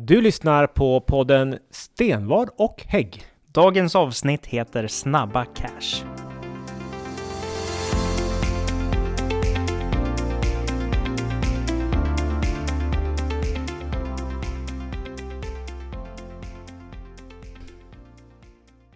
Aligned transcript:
Du 0.00 0.20
lyssnar 0.20 0.66
på 0.66 1.00
podden 1.00 1.58
Stenvad 1.70 2.50
och 2.56 2.84
Hägg. 2.88 3.22
Dagens 3.46 3.96
avsnitt 3.96 4.46
heter 4.46 4.86
Snabba 4.86 5.44
Cash. 5.44 6.04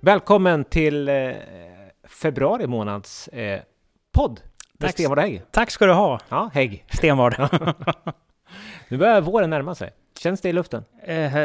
Välkommen 0.01 0.65
till 0.65 1.09
eh, 1.09 1.31
februari 2.09 2.67
månads 2.67 3.29
eh, 3.29 3.61
podd. 4.13 4.41
Med 4.73 4.81
Tack. 4.81 4.93
Stenvad 4.93 5.19
och 5.19 5.25
Hägg. 5.25 5.43
Tack 5.51 5.71
ska 5.71 5.87
du 5.87 5.93
ha, 5.93 6.21
Ja, 6.29 6.51
Hägg. 6.55 6.85
Stenvard. 6.89 7.35
Nu 8.89 8.99
börjar 8.99 9.21
våren 9.21 9.51
närma 9.51 9.75
sig. 9.75 9.91
Känns 10.23 10.41
det 10.41 10.49
i 10.49 10.53
luften? 10.53 10.85
Eh, 11.03 11.39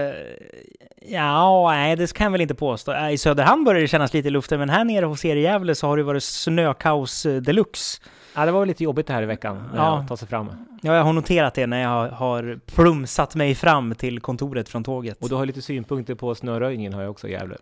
ja, 1.01 1.69
nej, 1.71 1.95
det 1.95 2.13
kan 2.13 2.25
jag 2.25 2.31
väl 2.31 2.41
inte 2.41 2.55
påstå. 2.55 2.93
Eh, 2.93 3.11
I 3.11 3.17
Söderhamn 3.17 3.63
börjar 3.63 3.81
det 3.81 3.87
kännas 3.87 4.13
lite 4.13 4.27
i 4.27 4.31
luften, 4.31 4.59
men 4.59 4.69
här 4.69 4.83
nere 4.85 5.05
hos 5.05 5.25
er 5.25 5.35
i 5.35 5.41
Gävle 5.41 5.75
så 5.75 5.87
har 5.87 5.97
det 5.97 6.03
varit 6.03 6.23
snökaos 6.23 7.25
eh, 7.25 7.35
deluxe. 7.41 8.01
Ja, 8.35 8.45
det 8.45 8.51
var 8.51 8.59
väl 8.59 8.67
lite 8.67 8.83
jobbigt 8.83 9.07
det 9.07 9.13
här 9.13 9.23
i 9.23 9.25
veckan. 9.25 9.69
Ja. 9.75 9.77
Ja. 9.77 9.99
Att 9.99 10.07
ta 10.07 10.17
sig 10.17 10.27
fram. 10.27 10.49
Ja, 10.81 10.95
jag 10.95 11.03
har 11.03 11.13
noterat 11.13 11.53
det 11.53 11.67
när 11.67 11.81
jag 11.81 12.09
har- 12.09 12.59
plumsat 12.65 13.35
mig 13.35 13.55
fram 13.55 13.95
till 13.95 14.19
kontoret 14.19 14.69
från 14.69 14.83
tåget. 14.83 15.17
Och 15.21 15.29
du 15.29 15.35
har 15.35 15.45
lite 15.45 15.61
synpunkter 15.61 16.15
på 16.15 16.35
snöröjningen 16.35 16.93
har 16.93 17.01
jag 17.01 17.11
också 17.11 17.27
i 17.27 17.31
Gävle. 17.31 17.55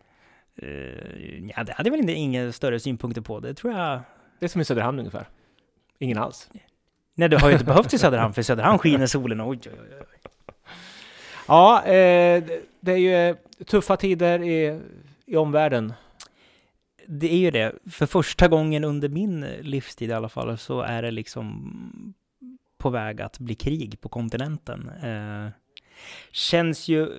Eh, 0.61 0.67
ja, 1.55 1.63
det 1.63 1.73
hade 1.73 1.89
väl 1.89 1.99
inte 1.99 2.13
inga 2.13 2.51
större 2.51 2.79
synpunkter 2.79 3.21
på. 3.21 3.39
Det 3.39 3.53
tror 3.53 3.73
jag... 3.73 3.99
Det 4.39 4.45
är 4.45 4.49
som 4.49 4.61
i 4.61 4.65
Söderhamn 4.65 4.99
ungefär. 4.99 5.27
Ingen 5.99 6.17
alls. 6.17 6.49
Nej, 7.15 7.29
det 7.29 7.37
har 7.41 7.47
ju 7.47 7.53
inte 7.53 7.65
behövts 7.65 7.93
i 7.93 7.97
Söderhamn, 7.97 8.33
för 8.33 8.41
i 8.41 8.43
Söderhamn 8.43 8.79
skiner 8.79 9.05
solen. 9.07 9.41
Oj, 9.41 9.59
oj, 9.65 9.71
oj. 9.99 10.29
Ja, 11.47 11.83
eh, 11.85 12.43
det- 12.79 12.91
är 12.91 12.97
ju 12.97 13.13
eh, 13.15 13.35
tuffa 13.65 13.97
tider 13.97 14.43
i, 14.43 14.79
i 15.25 15.35
omvärlden. 15.37 15.93
Det 17.07 17.33
är 17.33 17.37
ju 17.37 17.51
det. 17.51 17.75
För 17.91 18.05
första 18.05 18.47
gången 18.47 18.83
under 18.83 19.09
min 19.09 19.45
livstid 19.61 20.09
i 20.09 20.13
alla 20.13 20.29
fall 20.29 20.57
så 20.57 20.81
är 20.81 21.01
det 21.01 21.11
liksom 21.11 22.13
på 22.77 22.89
väg 22.89 23.21
att 23.21 23.39
bli 23.39 23.55
krig 23.55 24.01
på 24.01 24.09
kontinenten. 24.09 24.89
Eh, 25.03 25.51
känns 26.31 26.87
ju... 26.87 27.09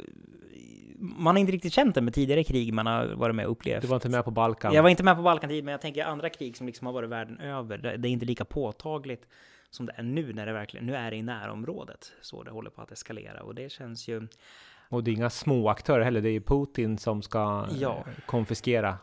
Man 0.98 1.37
har 1.37 1.41
inte 1.41 1.53
riktigt 1.53 1.72
känt 1.72 1.95
det 1.95 2.00
med 2.00 2.15
tidigare 2.15 2.45
krig 2.45 2.72
man 2.75 2.87
har 2.87 3.06
varit 3.06 3.34
med 3.37 3.47
och 3.47 3.53
upplevt. 3.53 3.83
Du 3.83 3.89
var 3.89 3.97
inte 3.97 4.09
med 4.09 4.25
på 4.25 4.31
Balkan. 4.31 4.72
Jag 4.75 4.83
var 4.83 4.91
inte 4.91 5.03
med 5.03 5.17
på 5.17 5.22
Balkantid, 5.22 5.65
men 5.65 5.72
jag 5.72 5.81
tänker 5.81 6.05
andra 6.05 6.28
krig 6.31 6.56
som 6.56 6.67
liksom 6.67 6.87
har 6.87 6.95
varit 6.95 7.11
världen 7.11 7.41
över. 7.41 7.78
Det 7.78 7.97
det 7.97 8.09
är 8.09 8.11
inte 8.11 8.27
lika 8.27 8.45
påtagligt 8.45 9.27
som 9.77 9.86
det 9.86 9.92
är 9.96 10.02
nu 10.02 10.32
när 10.32 10.46
det 10.46 10.52
verkligen, 10.52 10.86
nu 10.86 10.94
är 10.96 11.10
det 11.10 11.16
i 11.16 11.22
närområdet 11.22 12.12
så 12.20 12.42
det 12.42 12.50
håller 12.50 12.70
på 12.70 12.82
att 12.82 12.92
eskalera 12.92 13.42
och 13.42 13.55
det 13.55 13.72
känns 13.72 14.08
ju, 14.08 14.28
Och 14.88 15.05
det 15.05 15.10
är 15.10 15.12
inga 15.12 15.30
små 15.30 15.69
aktörer 15.69 16.05
heller. 16.05 16.20
Det 16.20 16.30
är 16.30 16.41
Putin 16.41 16.98
som 16.98 17.22
ska 17.22 17.69
Ja. 17.78 17.97
eh, 18.06 18.12
konfiskera 18.27 18.98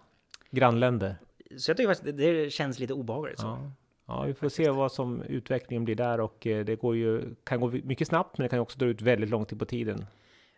grannländer. 0.52 1.16
så 1.58 1.70
jag 1.72 1.78
tycker 1.78 1.94
faktiskt 1.94 2.18
det, 2.18 2.50
känns 2.54 2.80
lite 2.80 2.94
obehagligt 2.94 3.40
så. 3.40 3.46
Ja. 3.46 3.72
ja, 4.06 4.24
vi 4.24 4.34
får 4.34 4.50
se 4.50 4.70
vad 4.70 4.92
som 4.92 5.22
utvecklingen 5.22 5.86
blir 5.86 5.96
där 5.96 6.20
och 6.20 6.48
eh, 6.48 6.66
det 6.66 6.76
går 6.76 6.96
ju, 6.96 7.36
kan 7.44 7.60
gå 7.62 7.68
mycket 7.72 8.08
snabbt 8.08 8.38
men 8.38 8.46
det 8.46 8.50
kan 8.50 8.60
också 8.60 8.78
dra 8.78 8.86
ut 8.86 9.02
väldigt 9.02 9.30
lång 9.30 9.46
tid 9.46 9.60
på 9.60 9.66
tiden. 9.66 10.06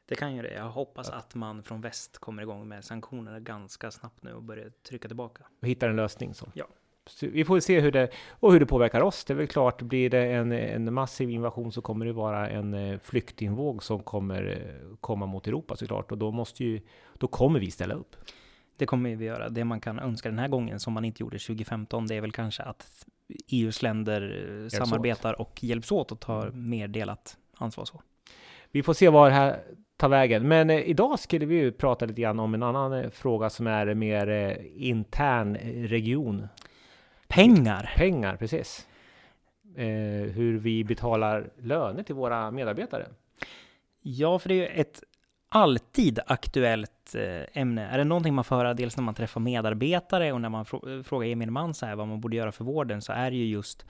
Det 0.07 0.15
kan 0.15 0.35
ju 0.35 0.41
det. 0.41 0.53
Jag 0.53 0.69
hoppas 0.69 1.09
att 1.09 1.35
man 1.35 1.63
från 1.63 1.81
väst 1.81 2.17
kommer 2.17 2.41
igång 2.41 2.67
med 2.67 2.83
sanktionerna 2.85 3.39
ganska 3.39 3.91
snabbt 3.91 4.23
nu 4.23 4.33
och 4.33 4.43
börjar 4.43 4.69
trycka 4.89 5.07
tillbaka. 5.07 5.43
Och 5.61 5.67
hittar 5.67 5.89
en 5.89 5.95
lösning. 5.95 6.33
Så. 6.33 6.47
Ja. 6.53 6.65
Så 7.07 7.27
vi 7.27 7.45
får 7.45 7.59
se 7.59 7.79
hur 7.79 7.91
det, 7.91 8.09
och 8.29 8.53
hur 8.53 8.59
det 8.59 8.65
påverkar 8.65 9.01
oss. 9.01 9.25
Det 9.25 9.33
är 9.33 9.35
väl 9.35 9.47
klart, 9.47 9.81
blir 9.81 10.09
det 10.09 10.33
en, 10.33 10.51
en 10.51 10.93
massiv 10.93 11.29
invasion 11.29 11.71
så 11.71 11.81
kommer 11.81 12.05
det 12.05 12.13
vara 12.13 12.49
en 12.49 12.73
eh, 12.73 12.99
flyktingvåg 12.99 13.83
som 13.83 14.03
kommer 14.03 14.47
eh, 14.47 14.97
komma 14.99 15.25
mot 15.25 15.47
Europa 15.47 15.75
såklart. 15.75 16.11
Och 16.11 16.17
då 16.17 16.31
måste 16.31 16.63
ju, 16.63 16.81
då 17.13 17.27
kommer 17.27 17.59
vi 17.59 17.71
ställa 17.71 17.95
upp. 17.95 18.15
Det 18.77 18.85
kommer 18.85 19.15
vi 19.15 19.25
göra. 19.25 19.49
Det 19.49 19.63
man 19.63 19.79
kan 19.79 19.99
önska 19.99 20.29
den 20.29 20.39
här 20.39 20.47
gången 20.47 20.79
som 20.79 20.93
man 20.93 21.05
inte 21.05 21.23
gjorde 21.23 21.39
2015, 21.39 22.07
det 22.07 22.15
är 22.15 22.21
väl 22.21 22.31
kanske 22.31 22.63
att 22.63 23.05
EUs 23.51 23.81
länder 23.81 24.47
eh, 24.63 24.69
samarbetar 24.69 25.41
och 25.41 25.63
hjälps 25.63 25.91
åt 25.91 26.11
och 26.11 26.19
tar 26.19 26.51
mer 26.51 26.87
delat 26.87 27.37
ansvar 27.57 27.85
så. 27.85 28.01
Vi 28.71 28.83
får 28.83 28.93
se 28.93 29.09
var 29.09 29.29
det 29.29 29.35
här 29.35 29.59
tar 29.97 30.09
vägen. 30.09 30.47
Men 30.47 30.69
eh, 30.69 30.79
idag 30.79 31.19
skulle 31.19 31.45
vi 31.45 31.55
ju 31.55 31.71
prata 31.71 32.05
lite 32.05 32.21
grann 32.21 32.39
om 32.39 32.53
en 32.53 32.63
annan 32.63 32.93
eh, 32.93 33.09
fråga 33.09 33.49
som 33.49 33.67
är 33.67 33.93
mer 33.93 34.29
eh, 34.29 34.89
intern 34.89 35.55
region. 35.87 36.47
Pengar! 37.27 37.93
Pengar, 37.97 38.35
precis. 38.37 38.87
Eh, 39.75 39.85
hur 40.33 40.57
vi 40.57 40.83
betalar 40.83 41.49
löner 41.57 42.03
till 42.03 42.15
våra 42.15 42.51
medarbetare. 42.51 43.07
Ja, 44.01 44.39
för 44.39 44.49
det 44.49 44.55
är 44.55 44.57
ju 44.57 44.67
ett 44.67 45.03
alltid 45.49 46.19
aktuellt 46.27 47.15
eh, 47.15 47.61
ämne. 47.61 47.87
Är 47.87 47.97
det 47.97 48.03
någonting 48.03 48.33
man 48.33 48.43
får 48.43 48.55
höra 48.55 48.73
dels 48.73 48.97
när 48.97 49.03
man 49.03 49.13
träffar 49.13 49.41
medarbetare 49.41 50.33
och 50.33 50.41
när 50.41 50.49
man 50.49 50.65
frå- 50.65 51.03
frågar 51.03 51.27
gemene 51.27 51.51
man 51.51 51.73
så 51.73 51.85
här 51.85 51.95
vad 51.95 52.07
man 52.07 52.21
borde 52.21 52.35
göra 52.35 52.51
för 52.51 52.63
vården 52.63 53.01
så 53.01 53.13
är 53.13 53.31
det 53.31 53.37
ju 53.37 53.45
just 53.45 53.85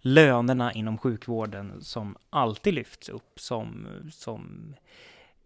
lönerna 0.00 0.72
inom 0.72 0.98
sjukvården 0.98 1.72
som 1.80 2.16
alltid 2.30 2.74
lyfts 2.74 3.08
upp 3.08 3.40
som, 3.40 3.86
som 4.12 4.74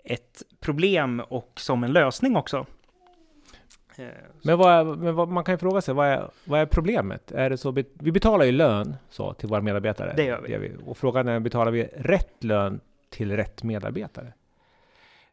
ett 0.04 0.42
problem 0.60 1.22
och 1.28 1.52
som 1.56 1.84
en 1.84 1.92
lösning 1.92 2.36
också. 2.36 2.66
Eh, 3.98 4.06
Men, 4.42 4.58
vad 4.58 4.72
är, 4.72 4.84
men 4.84 5.14
vad, 5.14 5.28
man 5.28 5.44
kan 5.44 5.54
ju 5.54 5.58
fråga 5.58 5.80
sig, 5.80 5.94
vad 5.94 6.06
är, 6.06 6.30
vad 6.44 6.60
är 6.60 6.66
problemet? 6.66 7.32
Är 7.32 7.50
det 7.50 7.56
så, 7.56 7.70
vi 7.92 8.12
betalar 8.12 8.44
ju 8.44 8.52
lön 8.52 8.96
så, 9.10 9.32
till 9.34 9.48
våra 9.48 9.60
medarbetare. 9.60 10.12
Det 10.16 10.24
gör 10.24 10.58
vi. 10.58 10.72
Och 10.86 10.96
frågan 10.96 11.28
är, 11.28 11.40
betalar 11.40 11.72
vi 11.72 11.84
rätt 11.96 12.44
lön 12.44 12.80
till 13.10 13.36
rätt 13.36 13.62
medarbetare? 13.62 14.32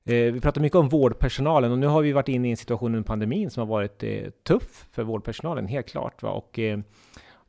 Eh, 0.04 0.34
vi 0.34 0.42
pratar 0.42 0.62
mycket 0.62 0.76
om 0.76 0.90
vårdpersonalen 0.90 1.72
och 1.72 1.78
nu 1.78 1.88
har 1.88 2.02
vi 2.02 2.12
varit 2.12 2.28
inne 2.28 2.48
i 2.48 2.52
en 2.52 2.58
situation 2.58 2.96
under 2.96 3.08
pandemin 3.08 3.50
som 3.50 3.62
har 3.62 3.76
varit 3.76 4.04
eh, 4.04 4.30
tuff 4.48 4.88
för 4.92 5.04
vårdpersonalen, 5.04 5.68
helt 5.68 5.90
klart. 5.90 6.24
Va? 6.24 6.30
Och 6.30 6.60
eh, 6.60 6.80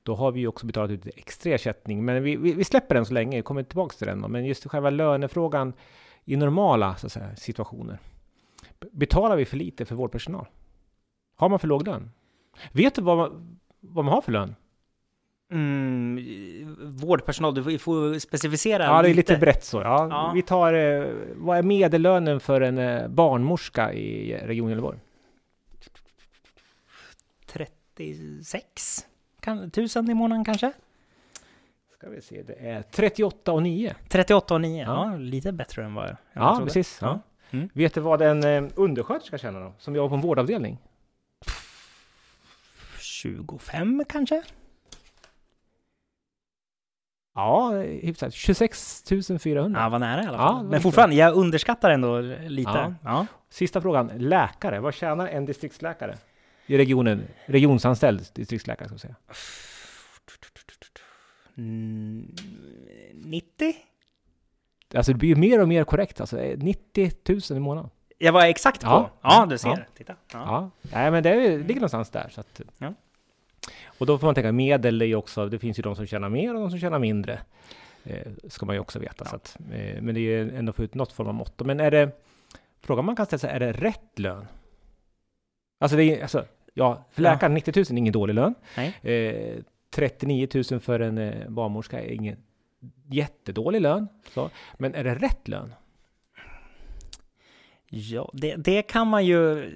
då 0.02 0.14
har 0.14 0.32
vi 0.32 0.40
ju 0.40 0.46
också 0.46 0.66
betalat 0.66 0.90
ut 0.90 1.06
extra 1.06 1.52
ersättning, 1.52 2.04
men 2.04 2.22
vi, 2.22 2.36
vi, 2.36 2.52
vi 2.52 2.64
släpper 2.64 2.94
den 2.94 3.06
så 3.06 3.14
länge, 3.14 3.36
vi 3.36 3.42
kommer 3.42 3.62
tillbaka 3.62 3.96
till 3.96 4.06
den. 4.06 4.22
Då. 4.22 4.28
Men 4.28 4.44
just 4.44 4.66
själva 4.66 4.90
lönefrågan 4.90 5.72
i 6.24 6.36
normala 6.36 6.96
säga, 6.96 7.36
situationer. 7.36 7.98
Betalar 8.92 9.36
vi 9.36 9.44
för 9.44 9.56
lite 9.56 9.84
för 9.84 9.94
vårdpersonal? 9.94 10.46
Har 11.40 11.48
man 11.48 11.58
för 11.58 11.68
låg 11.68 11.86
lön? 11.86 12.10
Vet 12.72 12.94
du 12.94 13.02
vad 13.02 13.16
man, 13.16 13.58
vad 13.80 14.04
man 14.04 14.14
har 14.14 14.20
för 14.20 14.32
lön? 14.32 14.54
Mm, 15.52 16.76
vårdpersonal, 17.00 17.54
du 17.54 17.78
får- 17.78 18.18
specificera 18.18 18.84
Ja, 18.84 19.02
det 19.02 19.10
är 19.10 19.14
lite 19.14 19.36
brett 19.36 19.64
så. 19.64 19.76
Ja, 19.80 20.08
Ja. 20.10 20.32
Vi 20.34 20.42
tar, 20.42 20.72
eh, 20.74 21.06
vad 21.34 21.58
är 21.58 21.62
medellönen 21.62 22.40
för 22.40 22.60
en 22.60 22.78
eh, 22.78 23.08
barnmorska 23.08 23.92
i 23.92 24.34
Region 24.46 24.68
Gävleborg? 24.68 24.98
36 27.46 29.06
kan, 29.40 29.70
tusen 29.70 30.10
i 30.10 30.14
månaden 30.14 30.44
kanske? 30.44 30.72
Ska 31.98 32.08
vi 32.10 32.20
se, 32.20 32.42
det 32.42 32.54
är 32.54 32.82
38 32.82 33.52
och 33.52 33.62
9. 33.62 33.94
38 34.08 34.54
och 34.54 34.60
9, 34.60 34.84
Ja. 34.84 35.10
ja. 35.12 35.16
lite 35.16 35.52
bättre 35.52 35.84
än 35.84 35.94
vad 35.94 36.04
jag 36.04 36.16
jag 36.32 36.42
Ja, 36.44 36.50
trodde. 36.56 36.64
precis. 36.66 36.98
Ja. 37.02 37.06
Ja. 37.50 37.56
Mm. 37.58 37.68
Vet 37.72 37.94
du 37.94 38.00
vad 38.00 38.22
en 38.22 38.44
eh, 38.44 38.70
undersköterska 38.74 39.38
tjänar 39.38 39.60
då? 39.60 39.72
Som 39.78 39.96
jobbar 39.96 40.08
på 40.08 40.14
en 40.14 40.20
vårdavdelning? 40.20 40.78
25 43.22 44.04
kanske? 44.08 44.42
Ja, 47.34 47.70
hyfsat. 47.82 48.34
26 48.34 49.04
400. 49.40 49.80
Ja, 49.80 49.88
var 49.88 49.98
nära 49.98 50.22
i 50.22 50.26
alla 50.26 50.38
Ja, 50.38 50.46
fall. 50.48 50.54
var 50.54 50.62
Men 50.70 50.80
fortfarande, 50.80 51.16
jag 51.16 51.34
underskattar 51.34 51.90
ändå 51.90 52.20
lite. 52.48 52.70
Ja. 52.70 52.94
Ja. 53.04 53.26
Sista 53.50 53.80
frågan. 53.80 54.10
Läkare. 54.16 54.80
Vad 54.80 54.94
tjänar 54.94 55.26
en 55.28 55.44
distriktsläkare? 55.44 56.16
I 56.66 56.78
regionen. 56.78 57.22
Regionsanställd 57.46 58.26
distriktsläkare, 58.34 58.88
ska 58.88 58.94
vi 58.94 58.98
säga. 58.98 59.14
Mm, 61.56 62.34
90? 63.14 63.74
Alltså 64.94 65.12
det 65.12 65.18
blir 65.18 65.28
ju 65.28 65.36
mer 65.36 65.60
och 65.60 65.68
mer 65.68 65.84
korrekt. 65.84 66.20
Alltså 66.20 66.38
eh, 66.40 66.58
90 66.58 67.12
000 67.28 67.40
i 67.58 67.60
månaden. 67.60 67.90
Jag 68.18 68.32
var 68.32 68.44
exakt 68.46 68.80
på. 68.80 68.86
Ja. 68.88 69.10
Ja, 69.22 69.46
du 69.46 69.58
ser. 69.58 69.68
Ja. 69.68 69.76
Titta. 69.96 70.12
Ja. 70.32 70.38
Ja, 70.46 70.70
Nej, 70.92 71.10
men 71.10 71.22
det 71.22 71.30
är, 71.30 71.58
ligger 71.58 71.74
någonstans 71.74 72.10
där. 72.10 72.28
Så 72.30 72.40
att, 72.40 72.60
Ja. 72.78 72.94
Och 73.98 74.06
då 74.06 74.18
får 74.18 74.26
man 74.26 74.34
tänka 74.34 74.52
medel 74.52 75.02
är 75.02 75.06
ju 75.06 75.14
också, 75.14 75.48
det 75.48 75.58
finns 75.58 75.78
ju 75.78 75.82
de 75.82 75.96
som 75.96 76.06
tjänar 76.06 76.28
mer 76.28 76.54
och 76.54 76.60
de 76.60 76.70
som 76.70 76.78
tjänar 76.80 76.98
mindre. 76.98 77.40
Eh, 78.04 78.26
ska 78.48 78.66
man 78.66 78.76
ju 78.76 78.80
också 78.80 78.98
veta. 78.98 79.24
Så 79.24 79.36
att, 79.36 79.56
eh, 79.72 80.02
men 80.02 80.14
det 80.14 80.20
är 80.20 80.44
ju 80.44 80.56
ändå 80.56 80.72
få 80.72 80.82
ut 80.82 80.94
något 80.94 81.12
form 81.12 81.28
av 81.28 81.34
mått. 81.34 81.60
Men 81.64 81.80
är 81.80 81.90
det, 81.90 82.10
frågan 82.80 83.04
man 83.04 83.16
kan 83.16 83.26
ställa 83.26 83.38
sig, 83.38 83.50
är 83.50 83.60
det 83.60 83.72
rätt 83.72 84.18
lön? 84.18 84.46
Alltså, 85.80 85.96
det 85.96 86.04
är, 86.04 86.22
alltså 86.22 86.44
ja, 86.74 87.04
för 87.10 87.22
Ja. 87.22 87.30
läkaren 87.32 87.54
90 87.54 87.72
000 87.76 87.84
är 87.90 87.92
ingen 87.98 88.12
dålig 88.12 88.34
lön. 88.34 88.54
Eh, 89.02 89.54
39 89.94 90.48
000 90.70 90.80
för 90.80 91.00
en 91.00 91.18
eh, 91.18 91.48
barnmorska 91.48 92.00
är 92.00 92.12
ingen 92.12 92.36
jättedålig 93.06 93.80
lön. 93.80 94.08
Så. 94.34 94.50
Men 94.78 94.94
är 94.94 95.04
det 95.04 95.14
rätt 95.14 95.48
lön? 95.48 95.74
Ja, 97.92 98.30
det, 98.32 98.56
det, 98.56 98.82
kan 98.82 99.08
man 99.08 99.24
ju 99.24 99.58
eh, 99.58 99.66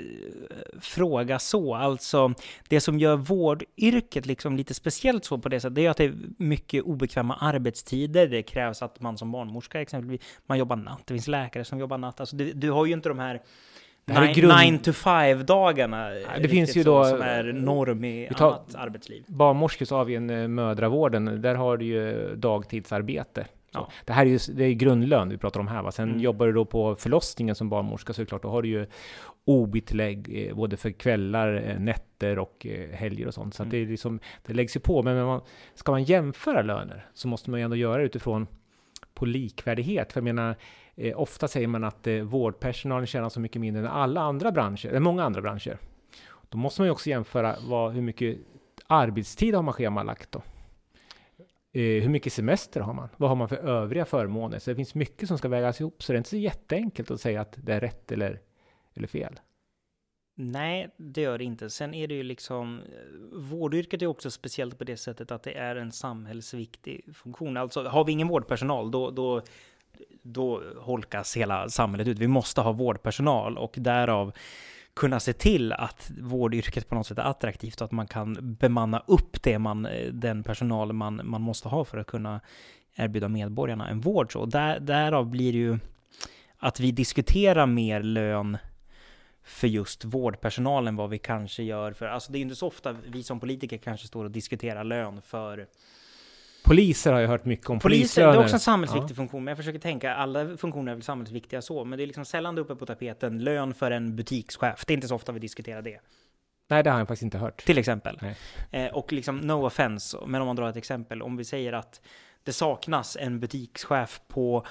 fråga 0.81 1.39
så. 1.39 1.75
Alltså, 1.75 2.35
det 2.69 2.81
som 2.81 2.99
gör 2.99 3.17
vårdyrket 3.17 4.27
liksom 4.27 4.57
lite 4.57 4.75
speciellt 4.75 5.25
så 5.25 5.39
på 5.39 5.49
det 5.49 5.61
sättet, 5.61 5.75
det 5.75 5.87
är 5.87 5.91
att 5.91 5.97
det 5.97 6.05
är 6.05 6.15
mycket 6.39 6.83
obekväma 6.83 7.37
arbetstider. 7.41 8.27
Det 8.27 8.43
krävs 8.43 8.83
att 8.83 9.01
man 9.01 9.19
som 9.19 9.33
barnmorska 9.33 9.81
exempelvis, 9.81 10.21
man 10.47 10.59
jobbar 10.59 10.77
natt. 10.77 11.03
Det 11.05 11.15
finns 11.15 11.29
läkare 11.29 11.65
som 11.65 11.79
jobbar 11.79 11.99
natt. 11.99 12.21
Alltså, 12.21 12.37
du, 12.37 12.53
du 12.53 12.71
har 12.71 12.87
ju 12.87 12.93
inte 12.93 13.09
de 13.09 13.19
här 13.19 13.43
9 14.07 14.79
to 14.79 14.93
5 14.93 15.47
dagarna 15.47 16.09
det 16.41 16.49
finns 16.49 16.77
ju 16.77 16.83
då, 16.83 17.05
som 17.05 17.23
är 17.23 17.45
norm 17.45 18.05
i 18.05 18.29
annat 18.29 18.75
arbetsliv. 18.75 19.25
Barnmorskor 19.27 19.87
så 19.87 19.97
har 19.97 20.05
vi 20.05 20.15
en 20.15 20.31
eh, 20.31 20.49
mödravården, 20.49 21.43
där 21.43 21.55
har 21.55 21.77
du 21.77 21.85
ju 21.85 22.35
dagtidsarbete. 22.37 23.47
Ja. 23.75 23.89
Det 24.05 24.13
här 24.13 24.27
är 24.27 24.31
ju 24.31 24.39
det 24.55 24.65
är 24.65 24.73
grundlön 24.73 25.29
vi 25.29 25.39
pratar 25.39 25.61
om 25.61 25.69
här. 25.69 25.83
Va? 25.83 25.93
Sen 25.93 26.09
mm. 26.09 26.21
jobbar 26.21 26.47
du 26.47 26.53
då 26.53 26.65
på 26.65 26.97
förlossningen 26.97 27.55
som 27.55 27.69
barnmorska 27.69 28.13
så 28.13 28.21
är 28.21 28.25
det 28.25 28.29
klart, 28.29 28.43
då 28.43 28.49
har 28.49 28.63
du 28.63 28.69
ju 28.69 28.87
OB-tillägg 29.45 30.49
eh, 30.49 30.57
både 30.57 30.77
för 30.77 30.91
kvällar, 30.91 31.65
eh, 31.67 31.79
nätter 31.81 32.39
och 32.39 32.67
eh, 32.67 32.91
helger 32.91 33.27
och 33.27 33.35
sånt. 33.35 33.55
Så 33.55 33.63
mm. 33.63 33.71
det, 33.71 33.77
är 33.77 33.87
liksom, 33.87 34.21
det 34.47 34.53
läggs 34.53 34.77
ju 34.77 34.81
på. 34.81 35.03
Men 35.03 35.27
man, 35.27 35.41
ska 35.75 35.93
man 35.93 36.05
jämföra 36.05 36.63
löner 36.63 37.07
så 37.15 37.29
måste 37.29 37.51
man 37.51 37.61
ju 37.61 37.65
ändå 37.65 37.77
göra 37.77 37.99
det 37.99 38.05
utifrån 38.05 38.47
på 39.15 39.27
likvärdighet. 39.27 40.13
För 40.13 40.21
jag 40.21 40.25
menar, 40.25 40.57
eh, 40.97 41.21
ofta 41.21 41.49
säger 41.49 41.69
man 41.69 41.85
att 41.85 42.07
eh, 42.07 42.17
vårdpersonalen 42.17 43.07
tjänar 43.07 43.29
så 43.29 43.41
mycket 43.41 43.61
mindre 43.61 43.83
än 43.83 43.89
alla 43.89 44.21
andra 44.21 44.53
branscher, 44.53 44.87
eller 44.87 45.01
många 45.01 45.25
andra 45.25 45.41
branscher. 45.41 45.79
Då 46.49 46.59
måste 46.59 46.81
man 46.81 46.87
ju 46.87 46.93
också 46.93 47.11
jämföra 47.11 47.57
vad, 47.69 47.93
hur 47.93 48.03
mycket 48.03 48.39
arbetstid 48.87 49.55
har 49.55 49.63
man 49.63 49.75
schemalagt 49.75 50.33
då? 50.33 50.43
Eh, 51.77 52.03
hur 52.03 52.09
mycket 52.09 52.33
semester 52.33 52.81
har 52.81 52.95
man? 52.95 53.09
Vad 53.17 53.29
har 53.29 53.37
man 53.37 53.49
för 53.49 53.57
övriga 53.57 54.05
förmåner? 54.05 54.59
Så 54.59 54.71
det 54.71 54.77
finns 54.77 54.95
mycket 54.95 55.29
som 55.29 55.39
ska 55.39 55.49
vägas 55.49 55.81
ihop, 55.81 56.03
så 56.03 56.13
det 56.13 56.17
är 56.17 56.19
inte 56.19 56.31
så 56.31 56.37
jätteenkelt 56.37 57.11
att 57.11 57.21
säga 57.21 57.41
att 57.41 57.59
det 57.63 57.75
är 57.75 57.81
rätt 57.81 58.13
eller, 58.13 58.41
eller 58.95 59.09
fel. 59.09 59.41
Nej, 60.37 60.89
det 60.97 61.21
gör 61.21 61.39
det 61.39 61.45
inte. 61.45 61.71
Sen 61.71 61.95
är 61.95 62.09
det 62.09 62.15
ju 62.15 62.23
liksom, 62.23 62.81
eh, 62.81 63.39
vårdyrket 63.39 64.03
är 64.03 64.07
också 64.07 64.31
speciellt 64.31 64.79
på 64.79 64.85
det 64.85 64.97
sättet 64.97 65.31
att 65.31 65.43
det 65.43 65.55
är 65.55 65.77
en 65.77 65.93
samhällsviktig 65.93 67.17
funktion. 67.17 67.57
Alltså 67.57 67.85
har 67.85 68.05
vi 68.05 68.13
ingen 68.13 68.29
vårdpersonal, 68.29 68.91
då, 68.91 69.11
då, 69.11 69.43
då 70.23 70.63
holkas 70.77 71.37
hela 71.37 71.69
samhället 71.69 72.09
ut. 72.09 72.19
Vi 72.19 72.29
måste 72.29 72.61
ha 72.61 72.73
vårdpersonal 72.73 73.59
och 73.59 73.75
därav 73.79 74.33
kunna 74.95 75.21
se 75.21 75.33
till 75.33 75.73
att 75.73 76.11
vårdyrket 76.21 76.89
på 76.89 76.95
något 76.95 77.07
sätt 77.07 77.19
är 77.19 77.23
attraktivt 77.23 77.81
och 77.81 77.85
att 77.85 77.93
man 77.93 78.07
kan 78.07 78.57
bemanna 78.61 79.03
upp 79.07 79.43
det 79.43 79.59
man, 79.59 79.87
eh, 79.87 80.13
den 80.13 80.43
personal 80.43 80.93
man, 80.93 81.21
man 81.25 81.41
måste 81.41 81.69
ha 81.69 81.85
för 81.85 81.99
att 81.99 82.07
kunna 82.07 82.41
erbjuda 82.97 83.29
medborgarna 83.29 83.89
en 83.89 84.01
vård. 84.01 84.33
Så 84.33 84.47
där, 84.47 84.81
därav 84.81 85.27
blir 85.31 85.53
det 85.53 85.59
ju 85.59 85.79
att 86.59 86.81
vi 86.81 86.93
diskuterar 86.93 87.67
mer 87.67 88.03
lön 88.03 88.59
för 89.45 89.69
just 89.69 90.05
vårdpersonalen 90.05 90.97
vad 90.97 91.11
vi 91.11 91.19
kanske 91.19 91.63
gör 91.63 91.93
för, 91.93 92.07
alltså 92.07 92.33
det 92.33 92.39
är 92.39 92.41
inte 92.41 92.57
så 92.57 92.67
ofta 92.67 92.97
vi 93.07 93.23
som 93.23 93.41
politiker 93.41 93.79
kanske 93.79 94.07
står 94.07 94.25
och 94.25 94.31
diskuterar 94.31 94.85
lön 94.85 95.23
för 95.23 95.67
Poliser 96.65 97.13
har 97.13 97.21
jag 97.21 97.29
hört 97.29 97.45
mycket 97.45 97.71
om. 97.71 97.79
Poliser, 97.79 98.27
det 98.27 98.33
är 98.33 98.39
också 98.39 98.55
en 98.55 98.61
samhällsviktig 98.61 99.11
ja. 99.11 99.17
funktion, 99.17 99.45
men 99.45 99.53
jag 99.53 99.59
försöker 99.59 99.79
tänka, 99.79 100.15
alla 100.15 100.57
funktioner 100.57 100.93
är 100.93 100.97
väl 100.97 101.03
samhällsviktiga 101.03 101.63
så, 101.63 101.85
men 101.85 101.97
det 101.97 102.05
är 102.05 102.07
liksom 102.07 102.25
sällan 102.25 102.59
uppe 102.59 102.75
på 102.75 102.87
tapeten, 102.87 103.39
lön 103.39 103.75
för 103.75 103.91
en 103.91 104.17
butikschef. 104.17 104.85
Det 104.87 104.93
är 104.93 104.95
inte 104.95 105.09
så 105.09 105.15
ofta 105.15 105.33
vi 105.33 105.41
diskuterar 105.41 105.83
det. 105.83 106.01
Nej, 106.69 106.83
det 106.83 106.91
har 106.91 106.99
jag 106.99 107.09
faktiskt 107.09 107.23
inte 107.23 107.39
hört. 107.39 107.65
Till 107.65 107.79
exempel. 107.79 108.21
Eh, 108.71 108.87
och 108.87 109.13
liksom, 109.13 109.37
no 109.37 109.67
offense, 109.67 110.19
men 110.27 110.41
om 110.41 110.47
man 110.47 110.57
drar 110.57 110.69
ett 110.69 110.77
exempel, 110.77 111.23
om 111.23 111.37
vi 111.37 111.45
säger 111.45 111.73
att 111.73 112.01
det 112.43 112.53
saknas 112.53 113.17
en 113.21 113.41
butikschef 113.41 114.21
på 114.29 114.67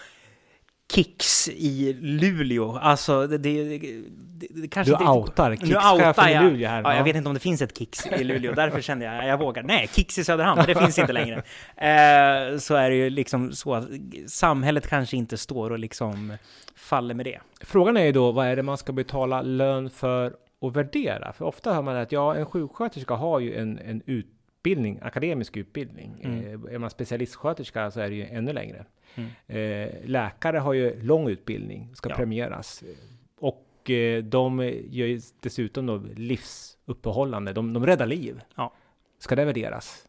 Kicks 0.92 1.50
i 1.50 1.94
Luleå. 1.94 2.78
Alltså, 2.78 3.28
det, 3.28 3.38
det, 3.38 3.78
det, 3.78 4.48
det 4.50 4.68
kanske 4.68 4.98
Du 4.98 5.06
outar 5.06 5.56
Kicks-chefen 5.56 6.30
i 6.30 6.50
Luleå 6.50 6.70
här. 6.70 6.82
Ja, 6.82 6.96
jag 6.96 7.04
vet 7.04 7.16
inte 7.16 7.30
om 7.30 7.34
det 7.34 7.40
finns 7.40 7.62
ett 7.62 7.78
Kicks 7.78 8.08
i 8.08 8.24
Luleå, 8.24 8.54
därför 8.56 8.82
kände 8.82 9.06
jag, 9.06 9.28
jag 9.28 9.38
vågar. 9.38 9.64
Nej, 9.64 9.90
Kicks 9.94 10.18
i 10.18 10.24
Söderhamn, 10.24 10.64
det 10.68 10.76
finns 10.76 11.00
inte 11.00 11.14
längre. 11.14 11.44
Eh, 11.78 12.58
så 12.58 12.76
är 12.76 12.90
det 12.90 12.96
ju 12.96 13.10
liksom 13.10 13.52
så 13.52 13.74
att 13.74 13.88
samhället 14.28 14.88
kanske 14.88 15.18
inte 15.18 15.38
står 15.38 15.70
och 15.72 15.80
liksom 15.80 16.38
faller 16.76 17.14
med 17.14 17.26
det. 17.26 17.40
Frågan 17.62 17.98
är 17.98 18.06
ju 18.06 18.12
då, 18.12 18.32
vad 18.32 18.48
är 18.48 18.56
det 18.56 18.64
man 18.64 18.78
ska 18.78 18.94
betala 18.94 19.42
lön 19.42 19.90
för 19.90 20.34
och 20.60 20.76
värdera? 20.76 21.34
För 21.34 21.46
ofta 21.46 21.74
hör 21.74 21.82
man 21.82 21.96
att 21.96 22.12
ja, 22.12 22.36
en 22.36 22.46
sjuksköterska 22.46 23.14
har 23.14 23.40
ju 23.40 23.56
en, 23.56 23.80
en 23.80 24.02
utbildning, 24.06 25.00
akademisk 25.02 25.58
utbildning. 25.58 26.22
Mm. 26.24 26.66
Eh, 26.68 26.74
är 26.74 26.78
man 26.78 26.90
specialistsköterska 26.90 27.92
så 27.92 28.00
är 28.00 28.10
det 28.10 28.16
ju 28.16 28.26
ännu 28.26 28.54
längre. 28.54 28.86
Mm. 29.16 29.30
Eh, 29.48 29.90
läkare 30.06 30.58
har 30.58 30.74
ju 30.74 31.02
lång 31.02 31.30
utbildning, 31.30 31.90
ska 31.96 32.10
ja. 32.10 32.16
premieras. 32.16 32.84
Och 33.40 33.90
eh, 33.90 34.24
de 34.24 34.60
gör 34.90 35.08
ju 35.08 35.22
dessutom 35.40 35.86
då 35.86 36.02
livsuppehållande, 36.16 37.54
de, 37.54 37.74
de 37.74 37.86
räddar 37.86 38.06
liv. 38.06 38.42
Ja. 38.56 38.74
Ska 39.20 39.36
det 39.36 39.46
värderas? 39.46 40.08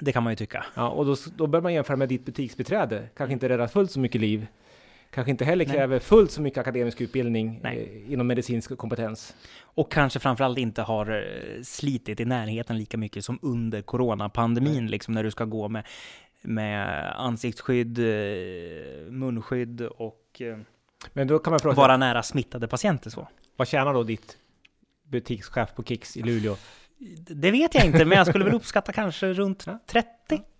Det 0.00 0.12
kan 0.12 0.22
man 0.22 0.32
ju 0.32 0.36
tycka. 0.36 0.64
Ja, 0.74 0.88
och 0.88 1.06
då, 1.06 1.16
då 1.36 1.46
bör 1.46 1.60
man 1.60 1.74
jämföra 1.74 1.96
med 1.96 2.08
ditt 2.08 2.24
butiksbiträde. 2.24 3.08
Kanske 3.16 3.32
inte 3.32 3.48
räddar 3.48 3.66
fullt 3.66 3.90
så 3.90 4.00
mycket 4.00 4.20
liv. 4.20 4.46
Kanske 5.10 5.30
inte 5.30 5.44
heller 5.44 5.64
kräver 5.64 5.96
Nej. 5.96 6.00
fullt 6.00 6.30
så 6.30 6.42
mycket 6.42 6.58
akademisk 6.58 7.00
utbildning 7.00 7.60
eh, 7.64 8.12
inom 8.12 8.26
medicinsk 8.26 8.78
kompetens. 8.78 9.34
Och 9.60 9.92
kanske 9.92 10.18
framförallt 10.18 10.58
inte 10.58 10.82
har 10.82 11.10
eh, 11.10 11.62
slitit 11.62 12.20
i 12.20 12.24
närheten 12.24 12.78
lika 12.78 12.98
mycket 12.98 13.24
som 13.24 13.38
under 13.42 13.82
coronapandemin, 13.82 14.86
liksom 14.86 15.14
när 15.14 15.22
du 15.22 15.30
ska 15.30 15.44
gå 15.44 15.68
med 15.68 15.84
med 16.46 17.12
ansiktsskydd, 17.16 17.98
eh, 17.98 19.10
munskydd 19.10 19.80
och 19.80 20.40
eh, 20.40 20.58
Men 21.12 21.26
då 21.26 21.38
kan 21.38 21.50
man 21.50 21.60
fråga 21.60 21.76
vara 21.76 21.96
nära 21.96 22.22
smittade 22.22 22.68
patienter. 22.68 23.10
Så. 23.10 23.28
Vad 23.56 23.68
tjänar 23.68 23.94
då 23.94 24.02
ditt 24.02 24.36
butikschef 25.02 25.74
på 25.74 25.84
Kicks 25.84 26.16
i 26.16 26.22
Luleå? 26.22 26.56
Det 27.16 27.50
vet 27.50 27.74
jag 27.74 27.84
inte, 27.84 28.04
men 28.04 28.18
jag 28.18 28.26
skulle 28.26 28.44
väl 28.44 28.54
uppskatta 28.54 28.92
kanske 28.92 29.32
runt 29.32 29.66
30. 29.86 30.08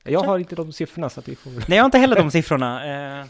Jag 0.05 0.21
har 0.21 0.39
inte 0.39 0.55
de 0.55 0.73
siffrorna 0.73 1.09
så 1.09 1.21
att 1.21 1.29
vi 1.29 1.37
får... 1.37 1.51
Nej, 1.51 1.65
jag 1.69 1.77
har 1.77 1.85
inte 1.85 1.99
heller 1.99 2.17
de 2.17 2.31
siffrorna. 2.31 2.87
Eh. 3.21 3.27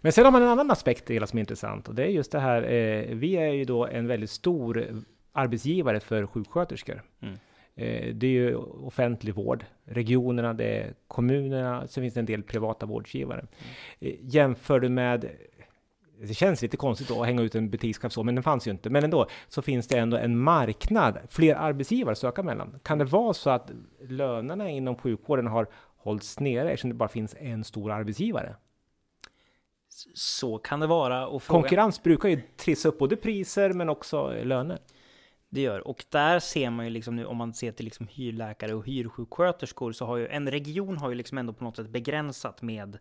Men 0.00 0.12
sen 0.12 0.24
har 0.24 0.32
man 0.32 0.42
en 0.42 0.48
annan 0.48 0.70
aspekt 0.70 1.06
det 1.06 1.28
som 1.28 1.38
är 1.38 1.40
intressant 1.40 1.88
och 1.88 1.94
det 1.94 2.02
är 2.02 2.08
just 2.08 2.32
det 2.32 2.40
här. 2.40 2.62
Vi 3.14 3.36
är 3.36 3.52
ju 3.52 3.64
då 3.64 3.86
en 3.86 4.06
väldigt 4.06 4.30
stor 4.30 4.86
arbetsgivare 5.32 6.00
för 6.00 6.26
sjuksköterskor. 6.26 7.02
Mm. 7.22 7.38
Eh, 7.76 8.14
det 8.14 8.26
är 8.26 8.30
ju 8.30 8.54
offentlig 8.56 9.34
vård. 9.34 9.64
Regionerna, 9.84 10.54
det 10.54 10.64
är 10.64 10.94
kommunerna, 11.08 11.86
sen 11.86 12.02
finns 12.02 12.14
det 12.14 12.20
en 12.20 12.26
del 12.26 12.42
privata 12.42 12.86
vårdgivare. 12.86 13.46
Mm. 14.00 14.16
Jämför 14.20 14.80
du 14.80 14.88
med 14.88 15.30
det 16.20 16.34
känns 16.34 16.62
lite 16.62 16.76
konstigt 16.76 17.08
då 17.08 17.20
att 17.20 17.26
hänga 17.26 17.42
ut 17.42 17.54
en 17.54 17.70
butikschef 17.70 18.12
så, 18.12 18.22
men 18.22 18.34
den 18.34 18.44
fanns 18.44 18.66
ju 18.66 18.70
inte. 18.70 18.90
Men 18.90 19.04
ändå 19.04 19.26
så 19.48 19.62
finns 19.62 19.88
det 19.88 19.98
ändå 19.98 20.16
en 20.16 20.38
marknad, 20.38 21.18
fler 21.28 21.54
arbetsgivare 21.54 22.12
att 22.12 22.18
söka 22.18 22.42
mellan. 22.42 22.78
Kan 22.82 22.98
det 22.98 23.04
vara 23.04 23.34
så 23.34 23.50
att 23.50 23.70
lönerna 24.08 24.70
inom 24.70 24.96
sjukvården 24.96 25.46
har 25.46 25.66
hållits 25.96 26.40
nere 26.40 26.70
eftersom 26.70 26.90
det 26.90 26.96
bara 26.96 27.08
finns 27.08 27.36
en 27.38 27.64
stor 27.64 27.92
arbetsgivare? 27.92 28.56
Så 30.14 30.58
kan 30.58 30.80
det 30.80 30.86
vara. 30.86 31.26
Och 31.26 31.42
fråga... 31.42 31.60
Konkurrens 31.60 32.02
brukar 32.02 32.28
ju 32.28 32.40
trissa 32.56 32.88
upp 32.88 32.98
både 32.98 33.16
priser 33.16 33.72
men 33.72 33.88
också 33.88 34.32
löner. 34.42 34.78
Det 35.56 35.62
gör. 35.62 35.88
Och 35.88 36.04
där 36.08 36.40
ser 36.40 36.70
man 36.70 36.84
ju 36.84 36.90
liksom 36.90 37.16
nu, 37.16 37.24
om 37.24 37.36
man 37.36 37.54
ser 37.54 37.72
till 37.72 37.84
liksom 37.84 38.08
hyrläkare 38.08 38.74
och 38.74 38.86
hyrsjuksköterskor, 38.86 39.92
så 39.92 40.06
har 40.06 40.16
ju 40.16 40.28
en 40.28 40.50
region 40.50 40.98
har 40.98 41.08
ju 41.08 41.14
liksom 41.14 41.38
ändå 41.38 41.52
på 41.52 41.64
något 41.64 41.76
sätt 41.76 41.88
begränsat 41.88 42.62
med 42.62 42.98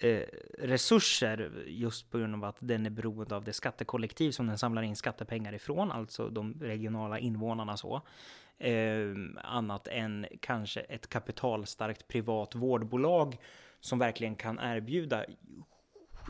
eh, 0.00 0.22
resurser 0.58 1.64
just 1.66 2.10
på 2.10 2.18
grund 2.18 2.34
av 2.34 2.44
att 2.44 2.56
den 2.60 2.86
är 2.86 2.90
beroende 2.90 3.36
av 3.36 3.44
det 3.44 3.52
skattekollektiv 3.52 4.30
som 4.30 4.46
den 4.46 4.58
samlar 4.58 4.82
in 4.82 4.96
skattepengar 4.96 5.54
ifrån, 5.54 5.92
alltså 5.92 6.28
de 6.28 6.54
regionala 6.60 7.18
invånarna 7.18 7.76
så. 7.76 8.02
Eh, 8.58 9.14
annat 9.44 9.88
än 9.88 10.26
kanske 10.40 10.80
ett 10.80 11.08
kapitalstarkt 11.08 12.08
privat 12.08 12.54
vårdbolag 12.54 13.36
som 13.80 13.98
verkligen 13.98 14.34
kan 14.34 14.58
erbjuda 14.62 15.24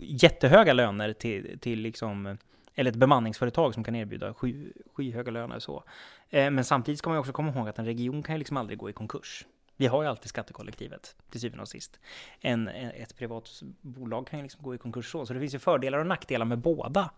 jättehöga 0.00 0.73
löner 0.73 1.12
till, 1.12 1.58
till 1.58 1.80
liksom 1.80 2.38
eller 2.78 2.90
ett 2.90 2.97
bemanningsföretag 2.97 3.75
som 3.75 3.85
kan 3.85 3.94
erbjuda 3.94 4.35
sky, 4.35 4.73
skyhöga 4.94 5.30
löner 5.30 5.58
så. 5.58 5.85
Eh, 6.30 6.50
men 6.50 6.64
samtidigt 6.64 6.99
ska 6.99 7.11
man 7.11 7.16
ju 7.16 7.20
också 7.20 7.32
komma 7.32 7.52
ihåg 7.52 7.68
att 7.68 7.78
en 7.78 7.85
region 7.85 8.23
kan 8.23 8.35
ju 8.35 8.38
liksom 8.38 8.56
aldrig 8.56 8.78
gå 8.78 8.90
i 8.90 8.92
konkurs. 8.92 9.47
Vi 9.76 9.87
har 9.87 10.02
ju 10.02 10.08
alltid 10.08 10.28
skattekollektivet 10.28 11.16
till 11.30 11.40
syvende 11.40 11.62
och 11.62 11.68
sist. 11.68 12.00
En, 12.40 12.68
ett 12.68 13.16
privat 13.16 13.62
bolag 13.80 14.26
kan 14.26 14.38
ju 14.38 14.42
liksom 14.42 14.62
gå 14.62 14.75
i 14.75 14.78
konkurs 14.78 15.12
så, 15.12 15.26
så 15.26 15.32
det 15.32 15.40
finns 15.40 15.54
ju 15.54 15.58
fördelar 15.58 15.99
och 15.99 16.06
nackdelar 16.06 16.47
med 16.47 16.58
båda. 16.58 17.11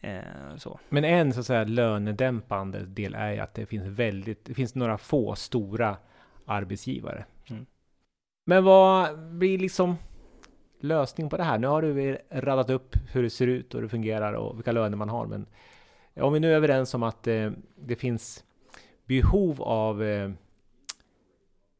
Eh, 0.00 0.56
så. 0.56 0.80
Men 0.88 1.04
en 1.04 1.32
så 1.32 1.40
att 1.40 1.46
säga 1.46 1.64
lönedämpande 1.64 2.86
del 2.86 3.14
är 3.14 3.32
ju 3.32 3.38
att 3.38 3.54
det 3.54 3.66
finns 3.66 3.86
väldigt, 3.86 4.44
det 4.44 4.54
finns 4.54 4.74
några 4.74 4.98
få 4.98 5.34
stora 5.34 5.96
arbetsgivare. 6.46 7.24
Mm. 7.50 7.66
Men 8.44 8.64
vad 8.64 9.18
blir 9.18 9.58
liksom 9.58 9.96
lösning 10.80 11.30
på 11.30 11.36
det 11.36 11.44
här? 11.44 11.58
Nu 11.58 11.66
har 11.66 11.82
du 11.82 12.18
radat 12.30 12.70
upp 12.70 12.96
hur 13.12 13.22
det 13.22 13.30
ser 13.30 13.46
ut 13.46 13.74
och 13.74 13.80
hur 13.80 13.82
det 13.82 13.90
fungerar 13.90 14.32
och 14.32 14.56
vilka 14.58 14.72
löner 14.72 14.96
man 14.96 15.08
har. 15.08 15.26
Men 15.26 15.46
om 16.14 16.32
vi 16.32 16.40
nu 16.40 16.52
är 16.52 16.56
överens 16.56 16.94
om 16.94 17.02
att 17.02 17.26
eh, 17.26 17.50
det 17.76 17.96
finns 17.96 18.44
behov 19.04 19.62
av 19.62 20.02
eh, 20.02 20.30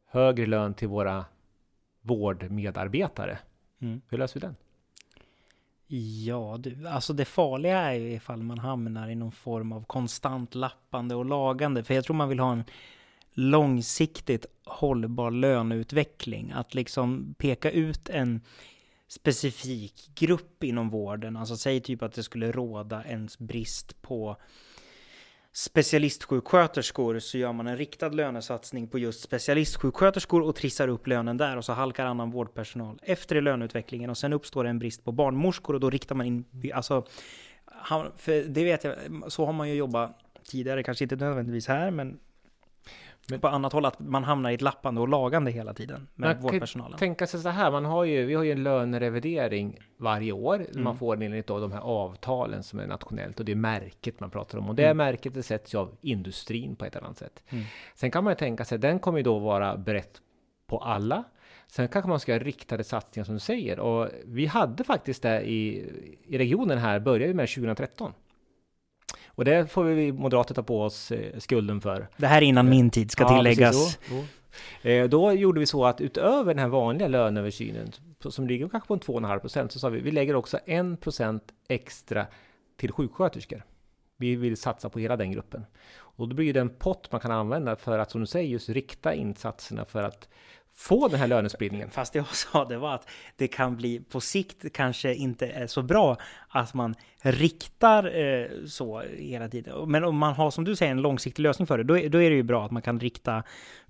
högre 0.06 0.46
lön 0.46 0.74
till 0.74 0.88
våra 0.88 1.24
vårdmedarbetare. 2.02 3.38
Mm. 3.80 4.00
Hur 4.08 4.18
löser 4.18 4.40
vi 4.40 4.46
den? 4.46 4.56
Ja, 6.26 6.56
du, 6.58 6.88
alltså 6.88 7.12
det 7.12 7.24
farliga 7.24 7.78
är 7.78 7.92
ju 7.92 8.12
ifall 8.12 8.42
man 8.42 8.58
hamnar 8.58 9.08
i 9.08 9.14
någon 9.14 9.32
form 9.32 9.72
av 9.72 9.84
konstant 9.84 10.54
lappande 10.54 11.14
och 11.14 11.24
lagande. 11.24 11.84
För 11.84 11.94
jag 11.94 12.04
tror 12.04 12.16
man 12.16 12.28
vill 12.28 12.38
ha 12.38 12.52
en 12.52 12.64
långsiktigt 13.32 14.46
hållbar 14.64 15.30
löneutveckling. 15.30 16.52
Att 16.52 16.74
liksom 16.74 17.34
peka 17.38 17.70
ut 17.70 18.08
en 18.08 18.40
specifik 19.10 20.10
grupp 20.14 20.64
inom 20.64 20.90
vården. 20.90 21.36
Alltså 21.36 21.56
säg 21.56 21.80
typ 21.80 22.02
att 22.02 22.12
det 22.12 22.22
skulle 22.22 22.52
råda 22.52 23.02
en 23.02 23.28
brist 23.38 24.02
på 24.02 24.36
specialistsjuksköterskor 25.52 27.18
så 27.18 27.38
gör 27.38 27.52
man 27.52 27.66
en 27.66 27.76
riktad 27.76 28.08
lönesatsning 28.08 28.88
på 28.88 28.98
just 28.98 29.20
specialistsjuksköterskor 29.20 30.42
och 30.42 30.56
trissar 30.56 30.88
upp 30.88 31.06
lönen 31.06 31.36
där 31.36 31.56
och 31.56 31.64
så 31.64 31.72
halkar 31.72 32.06
annan 32.06 32.30
vårdpersonal 32.30 32.98
efter 33.02 33.36
i 33.36 33.40
löneutvecklingen 33.40 34.10
och 34.10 34.18
sen 34.18 34.32
uppstår 34.32 34.64
det 34.64 34.70
en 34.70 34.78
brist 34.78 35.04
på 35.04 35.12
barnmorskor 35.12 35.74
och 35.74 35.80
då 35.80 35.90
riktar 35.90 36.14
man 36.14 36.26
in, 36.26 36.44
alltså, 36.74 37.06
för 38.16 38.48
det 38.48 38.64
vet 38.64 38.84
jag, 38.84 38.94
så 39.28 39.46
har 39.46 39.52
man 39.52 39.68
ju 39.68 39.74
jobbat 39.74 40.16
tidigare, 40.44 40.82
kanske 40.82 41.04
inte 41.04 41.16
nödvändigtvis 41.16 41.68
här, 41.68 41.90
men 41.90 42.18
men 43.30 43.40
på 43.40 43.48
annat 43.48 43.72
håll 43.72 43.84
att 43.84 43.98
man 43.98 44.24
hamnar 44.24 44.50
i 44.50 44.54
ett 44.54 44.62
lappande 44.62 45.00
och 45.00 45.08
lagande 45.08 45.50
hela 45.50 45.74
tiden 45.74 46.08
med 46.14 46.36
man 46.36 46.42
vårdpersonalen. 46.42 46.98
Tänka 46.98 47.26
sig 47.26 47.40
så 47.40 47.48
här, 47.48 47.70
man 47.70 47.84
har 47.84 48.04
ju, 48.04 48.24
vi 48.24 48.34
har 48.34 48.44
ju 48.44 48.52
en 48.52 48.62
lönerevidering 48.62 49.78
varje 49.96 50.32
år. 50.32 50.54
Mm. 50.54 50.84
Man 50.84 50.96
får 50.96 51.22
enligt 51.22 51.46
de 51.46 51.72
här 51.72 51.80
avtalen 51.80 52.62
som 52.62 52.78
är 52.78 52.86
nationellt 52.86 53.38
och 53.38 53.44
det 53.44 53.52
är 53.52 53.56
märket 53.56 54.20
man 54.20 54.30
pratar 54.30 54.58
om. 54.58 54.68
Och 54.68 54.74
det 54.74 54.84
mm. 54.84 54.96
märket 54.96 55.34
det 55.34 55.42
sätts 55.42 55.74
ju 55.74 55.78
av 55.78 55.96
industrin 56.00 56.76
på 56.76 56.84
ett 56.84 56.96
annat 56.96 57.18
sätt. 57.18 57.42
Mm. 57.48 57.64
Sen 57.94 58.10
kan 58.10 58.24
man 58.24 58.30
ju 58.30 58.36
tänka 58.36 58.64
sig, 58.64 58.78
den 58.78 58.98
kommer 58.98 59.18
ju 59.18 59.22
då 59.22 59.38
vara 59.38 59.76
brett 59.76 60.20
på 60.66 60.78
alla. 60.78 61.24
Sen 61.66 61.88
kanske 61.88 62.08
man 62.08 62.20
ska 62.20 62.32
ha 62.32 62.38
riktade 62.38 62.84
satsningar 62.84 63.24
som 63.24 63.34
du 63.34 63.40
säger. 63.40 63.80
Och 63.80 64.08
vi 64.24 64.46
hade 64.46 64.84
faktiskt 64.84 65.22
det 65.22 65.40
i, 65.40 65.86
i 66.26 66.38
regionen 66.38 66.78
här, 66.78 67.00
började 67.00 67.26
vi 67.26 67.34
med 67.34 67.48
2013. 67.48 68.12
Och 69.40 69.44
det 69.44 69.66
får 69.66 69.84
vi 69.84 70.12
moderater 70.12 70.54
ta 70.54 70.62
på 70.62 70.82
oss 70.82 71.12
eh, 71.12 71.38
skulden 71.38 71.80
för. 71.80 72.08
Det 72.16 72.26
här 72.26 72.42
är 72.42 72.46
innan 72.46 72.68
min 72.68 72.90
tid, 72.90 73.10
ska 73.10 73.28
tilläggas. 73.28 73.98
Ja, 74.82 74.90
eh, 74.90 75.08
då 75.08 75.32
gjorde 75.32 75.60
vi 75.60 75.66
så 75.66 75.84
att 75.84 76.00
utöver 76.00 76.54
den 76.54 76.58
här 76.58 76.68
vanliga 76.68 77.08
löneöversynen, 77.08 77.92
som 78.28 78.46
ligger 78.46 78.68
kanske 78.68 78.86
på 78.86 78.94
en 78.94 79.00
2,5 79.00 79.38
procent, 79.38 79.72
så 79.72 79.78
sa 79.78 79.88
vi 79.88 80.00
vi 80.00 80.10
lägger 80.10 80.36
också 80.36 80.58
1 80.66 81.00
procent 81.00 81.42
extra 81.68 82.26
till 82.76 82.92
sjuksköterskor. 82.92 83.62
Vi 84.16 84.36
vill 84.36 84.56
satsa 84.56 84.88
på 84.88 84.98
hela 84.98 85.16
den 85.16 85.32
gruppen. 85.32 85.66
Och 85.92 86.28
då 86.28 86.36
blir 86.36 86.54
det 86.54 86.60
en 86.60 86.70
pott 86.70 87.12
man 87.12 87.20
kan 87.20 87.30
använda 87.30 87.76
för 87.76 87.98
att, 87.98 88.10
som 88.10 88.20
du 88.20 88.26
säger, 88.26 88.48
just 88.48 88.68
rikta 88.68 89.14
insatserna 89.14 89.84
för 89.84 90.02
att 90.02 90.28
få 90.74 91.08
den 91.08 91.20
här 91.20 91.26
lönespridningen. 91.26 91.90
Fast 91.90 92.12
det 92.12 92.18
jag 92.18 92.26
sa 92.26 92.64
det 92.64 92.78
var 92.78 92.94
att 92.94 93.08
det 93.36 93.48
kan 93.48 93.76
bli 93.76 94.00
på 94.00 94.20
sikt 94.20 94.72
kanske 94.72 95.14
inte 95.14 95.46
är 95.46 95.66
så 95.66 95.82
bra 95.82 96.16
att 96.48 96.74
man 96.74 96.94
riktar 97.22 98.18
eh, 98.18 98.46
så 98.66 99.02
hela 99.16 99.48
tiden. 99.48 99.90
Men 99.90 100.04
om 100.04 100.16
man 100.16 100.34
har 100.34 100.50
som 100.50 100.64
du 100.64 100.76
säger 100.76 100.92
en 100.92 101.02
långsiktig 101.02 101.42
lösning 101.42 101.66
för 101.66 101.78
det, 101.78 101.84
då, 101.84 101.94
då 101.94 102.22
är 102.22 102.30
det 102.30 102.36
ju 102.36 102.42
bra 102.42 102.64
att 102.64 102.70
man 102.70 102.82
kan 102.82 103.00
rikta 103.00 103.42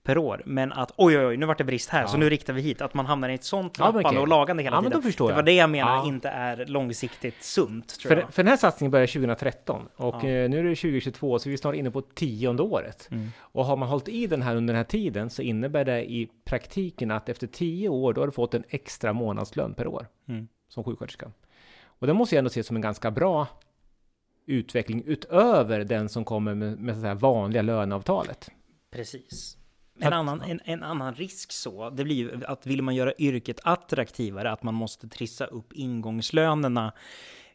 per 0.02 0.18
år. 0.18 0.42
Men 0.46 0.72
att 0.72 0.92
oj, 0.96 1.18
oj, 1.18 1.26
oj, 1.26 1.36
nu 1.36 1.46
vart 1.46 1.58
det 1.58 1.64
brist 1.64 1.90
här, 1.90 2.00
ja. 2.00 2.08
så 2.08 2.16
nu 2.16 2.30
riktar 2.30 2.52
vi 2.52 2.62
hit. 2.62 2.80
Att 2.80 2.94
man 2.94 3.06
hamnar 3.06 3.28
i 3.28 3.34
ett 3.34 3.44
sånt 3.44 3.78
ja, 3.78 3.84
lappande 3.84 4.08
okay. 4.08 4.18
och 4.18 4.28
lagande 4.28 4.62
hela 4.62 4.76
ja, 4.76 4.82
tiden. 5.00 5.12
Det 5.28 5.34
var 5.34 5.42
det 5.42 5.52
jag 5.52 5.70
menar 5.70 6.06
inte 6.06 6.28
är 6.28 6.66
långsiktigt 6.66 7.42
sunt. 7.42 7.92
För, 7.92 8.26
för, 8.30 8.42
den 8.42 8.50
här 8.50 8.56
satsningen 8.56 8.90
började 8.90 9.12
2013 9.12 9.88
och 9.96 10.24
eh, 10.24 10.50
nu 10.50 10.58
är 10.58 10.64
det 10.64 10.76
2022, 10.76 11.38
så 11.38 11.48
vi 11.48 11.52
är 11.52 11.56
snart 11.56 11.74
inne 11.74 11.90
på 11.90 12.00
tionde 12.00 12.62
året. 12.62 13.08
Mm. 13.10 13.28
Och 13.38 13.64
har 13.64 13.76
man 13.76 13.88
hållit 13.88 14.08
i 14.08 14.26
den 14.26 14.42
här 14.42 14.56
under 14.56 14.74
den 14.74 14.78
här 14.78 14.84
tiden 14.84 15.30
så 15.30 15.42
innebär 15.42 15.84
det 15.84 16.10
i 16.10 16.28
praktiken 16.44 17.10
att 17.10 17.28
efter 17.28 17.46
tio 17.46 17.88
år, 17.88 18.12
då 18.12 18.20
har 18.20 18.26
du 18.26 18.32
fått 18.32 18.54
en 18.54 18.64
extra 18.68 19.12
månadslön 19.12 19.74
per 19.74 19.86
år 19.86 20.06
mm. 20.28 20.48
som 20.68 20.84
sjuksköterska. 20.84 21.32
Och 21.82 22.06
det 22.06 22.12
måste 22.12 22.34
jag 22.34 22.38
ändå 22.38 22.50
se 22.50 22.62
som 22.62 22.76
en 22.76 22.82
ganska 22.82 23.10
bra 23.10 23.46
utveckling 24.46 25.02
utöver 25.06 25.84
den 25.84 26.08
som 26.08 26.24
kommer 26.24 26.54
med, 26.54 26.78
med 26.78 27.00
så 27.00 27.14
vanliga 27.14 27.62
löneavtalet. 27.62 28.50
Precis. 28.90 29.56
En 30.06 30.12
annan, 30.12 30.42
en, 30.42 30.60
en, 30.64 30.82
annan 30.82 31.14
risk 31.14 31.52
så, 31.52 31.90
det 31.90 32.04
blir 32.04 32.16
ju 32.16 32.44
att 32.46 32.66
vill 32.66 32.82
man 32.82 32.94
göra 32.94 33.12
yrket 33.18 33.60
attraktivare, 33.64 34.50
att 34.50 34.62
man 34.62 34.74
måste 34.74 35.08
trissa 35.08 35.46
upp 35.46 35.72
ingångslönerna 35.72 36.92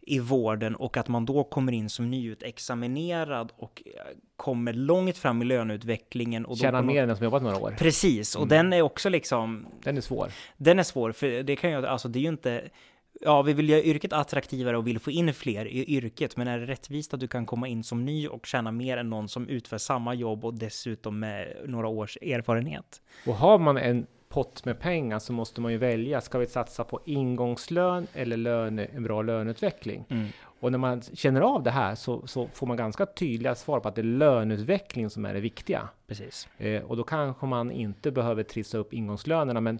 i 0.02 0.20
vården 0.20 0.76
och 0.76 0.98
att 0.98 1.08
man 1.08 1.26
då 1.26 1.44
kommer 1.44 1.72
in 1.72 1.90
som 1.90 2.12
nyutexaminerad 2.12 3.52
och 3.58 3.82
eh, 3.86 3.92
kommer 4.36 4.74
långt 4.74 5.18
fram 5.18 5.42
i 5.42 5.46
löneutvecklingen. 5.46 6.46
Och 6.46 6.58
Tjänar 6.58 6.84
mer 6.84 7.02
än 7.02 7.08
den 7.08 7.18
som 7.18 7.24
jobbat 7.24 7.44
några 7.44 7.58
år. 7.58 7.76
Precis, 7.78 8.36
och 8.36 8.42
mm. 8.42 8.50
den 8.50 8.74
är 8.74 8.82
också 8.82 9.10
liksom... 9.10 9.66
Den 9.84 9.98
är 9.98 10.02
svår. 10.02 10.32
Den 10.58 10.80
är 10.80 10.84
svår, 10.84 11.12
för 11.12 11.44
det 11.44 11.56
kan 11.56 11.70
ju, 11.70 11.88
alltså 11.88 12.08
det 12.08 12.20
är 12.20 12.22
ju 12.22 12.30
inte 12.30 12.70
ja, 13.22 13.42
vi 13.42 13.54
vill 13.54 13.70
göra 13.70 13.82
yrket 13.82 14.14
attraktivare 14.14 14.78
och 14.78 14.88
vill 14.88 15.00
få 15.00 15.12
in 15.12 15.34
fler 15.34 15.66
i 15.66 15.96
yrket, 15.96 16.38
men 16.38 16.48
är 16.48 16.60
det 16.60 16.66
rättvist 16.66 17.14
att 17.14 17.20
du 17.20 17.28
kan 17.28 17.46
komma 17.46 17.68
in 17.68 17.84
som 17.84 18.06
ny 18.06 18.28
och 18.28 18.46
tjäna 18.46 18.72
mer 18.72 18.98
än 18.98 19.10
någon 19.10 19.30
som 19.30 19.50
utför 19.50 19.78
samma 19.78 20.14
jobb 20.14 20.46
och 20.46 20.54
dessutom 20.54 21.20
med 21.20 21.56
några 21.66 21.88
års 21.88 22.18
erfarenhet? 22.22 23.02
Och 23.26 23.36
har 23.36 23.60
man 23.60 23.78
en 23.78 24.08
pott 24.30 24.66
med 24.66 24.80
pengar 24.80 25.20
så 25.20 25.34
måste 25.34 25.62
man 25.62 25.72
ju 25.72 25.78
välja. 25.78 26.22
Ska 26.22 26.38
vi 26.38 26.48
satsa 26.48 26.84
på 26.84 27.00
ingångslön 27.06 28.08
eller 28.14 28.38
löne, 28.38 28.86
en 28.86 29.04
bra 29.04 29.22
löneutveckling? 29.22 30.06
Mm. 30.10 30.28
Och 30.60 30.72
när 30.72 30.78
man 30.78 31.02
känner 31.02 31.42
av 31.42 31.64
det 31.64 31.72
här 31.72 31.96
så, 31.96 32.28
så, 32.28 32.48
får 32.48 32.68
man 32.68 32.78
ganska 32.78 33.06
tydliga 33.06 33.56
svar 33.56 33.80
på 33.80 33.88
att 33.88 33.96
det 33.96 34.02
är 34.02 34.04
löneutveckling 34.04 35.10
som 35.10 35.26
är 35.26 35.34
det 35.34 35.40
viktiga. 35.40 35.90
Precis. 36.08 36.48
Eh, 36.58 36.84
och 36.84 36.98
då 36.98 37.04
kanske 37.04 37.46
man 37.46 37.72
inte 37.72 38.12
behöver 38.12 38.44
trissa 38.44 38.78
upp 38.78 38.94
ingångslönerna, 38.94 39.62
men 39.62 39.80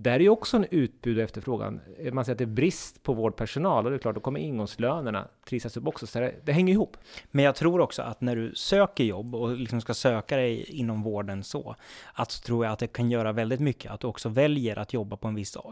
där 0.00 0.12
är 0.12 0.20
ju 0.20 0.28
också 0.28 0.56
en 0.56 0.66
utbud 0.70 1.18
och 1.18 1.24
efterfrågan. 1.24 1.80
Eh, 1.98 2.12
man 2.12 2.24
säger 2.24 2.34
att 2.34 2.38
det 2.38 2.44
är 2.44 2.46
brist 2.46 3.02
på 3.02 3.12
vårdpersonal 3.12 3.84
och 3.84 3.90
det 3.90 3.96
är 3.96 3.98
klart, 3.98 4.14
då 4.14 4.20
kommer 4.20 4.40
ingångslönerna 4.40 5.28
trissas 5.48 5.76
upp 5.76 5.86
också. 5.86 6.06
Så 6.06 6.20
det, 6.20 6.34
det, 6.44 6.52
hänger 6.52 6.72
ihop. 6.72 6.96
Men 7.30 7.44
jag 7.44 7.54
tror 7.54 7.80
också 7.80 8.02
att 8.02 8.20
när 8.20 8.36
du 8.36 8.54
söker 8.54 9.04
jobb 9.04 9.34
och 9.34 9.56
liksom 9.56 9.80
ska 9.80 9.94
söka 9.94 10.36
dig 10.36 10.64
inom 10.68 11.02
vården 11.02 11.44
så, 11.44 11.76
att 12.12 12.30
så 12.30 12.42
tror 12.42 12.64
jag 12.64 12.72
att 12.72 12.78
det 12.78 12.86
kan 12.86 13.10
göra 13.10 13.32
väldigt 13.32 13.60
mycket 13.60 13.92
att 13.92 14.00
du 14.00 14.06
också 14.06 14.28
väljer 14.28 14.78
att 14.78 14.92
jobba 14.92 15.16
på 15.16 15.28
en 15.28 15.34
viss, 15.34 15.56
eh, 15.56 15.62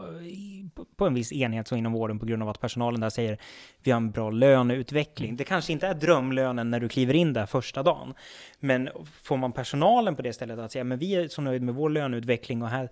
på 0.95 1.05
en 1.05 1.13
viss 1.13 1.31
enhet 1.31 1.67
som 1.67 1.77
inom 1.77 1.93
vården 1.93 2.19
på 2.19 2.25
grund 2.25 2.43
av 2.43 2.49
att 2.49 2.59
personalen 2.59 3.01
där 3.01 3.09
säger 3.09 3.37
vi 3.83 3.91
har 3.91 3.97
en 3.97 4.11
bra 4.11 4.29
löneutveckling. 4.29 5.35
Det 5.35 5.43
kanske 5.43 5.73
inte 5.73 5.87
är 5.87 5.93
drömlönen 5.93 6.71
när 6.71 6.79
du 6.79 6.89
kliver 6.89 7.13
in 7.13 7.33
där 7.33 7.45
första 7.45 7.83
dagen, 7.83 8.13
men 8.59 8.89
får 9.23 9.37
man 9.37 9.51
personalen 9.51 10.15
på 10.15 10.21
det 10.21 10.33
stället 10.33 10.59
att 10.59 10.71
säga 10.71 10.83
men 10.83 10.99
vi 10.99 11.15
är 11.15 11.27
så 11.27 11.41
nöjda 11.41 11.65
med 11.65 11.75
vår 11.75 11.89
löneutveckling 11.89 12.61
och 12.61 12.69
här 12.69 12.89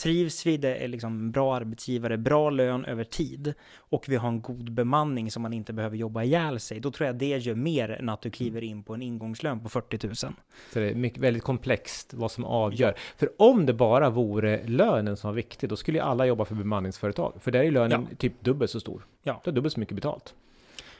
Trivs 0.00 0.46
vi, 0.46 0.56
det 0.56 0.74
är 0.74 0.88
liksom 0.88 1.30
bra 1.30 1.54
arbetsgivare, 1.54 2.18
bra 2.18 2.50
lön 2.50 2.84
över 2.84 3.04
tid 3.04 3.54
och 3.76 4.04
vi 4.08 4.16
har 4.16 4.28
en 4.28 4.40
god 4.40 4.72
bemanning 4.72 5.30
som 5.30 5.42
man 5.42 5.52
inte 5.52 5.72
behöver 5.72 5.96
jobba 5.96 6.22
ihjäl 6.22 6.60
sig, 6.60 6.80
då 6.80 6.90
tror 6.90 7.06
jag 7.06 7.16
det 7.16 7.38
gör 7.38 7.54
mer 7.54 7.88
än 7.90 8.08
att 8.08 8.22
du 8.22 8.30
kliver 8.30 8.64
in 8.64 8.82
på 8.82 8.94
en 8.94 9.02
ingångslön 9.02 9.60
på 9.60 9.68
40 9.68 10.06
000. 10.06 10.16
Så 10.16 10.28
det 10.72 10.90
är 10.90 10.94
mycket, 10.94 11.18
väldigt 11.18 11.42
komplext 11.42 12.14
vad 12.14 12.30
som 12.30 12.44
avgör. 12.44 12.94
För 13.16 13.30
om 13.38 13.66
det 13.66 13.72
bara 13.72 14.10
vore 14.10 14.66
lönen 14.66 15.16
som 15.16 15.28
var 15.28 15.34
viktig, 15.34 15.68
då 15.68 15.76
skulle 15.76 15.98
ju 15.98 16.04
alla 16.04 16.26
jobba 16.26 16.44
för 16.44 16.54
bemanningsföretag. 16.54 17.32
För 17.40 17.50
där 17.50 17.64
är 17.64 17.70
lönen 17.70 18.06
ja. 18.10 18.16
typ 18.16 18.40
dubbelt 18.40 18.70
så 18.70 18.80
stor. 18.80 19.06
Ja. 19.22 19.40
Du 19.44 19.50
har 19.50 19.54
dubbelt 19.54 19.74
så 19.74 19.80
mycket 19.80 19.94
betalt. 19.94 20.34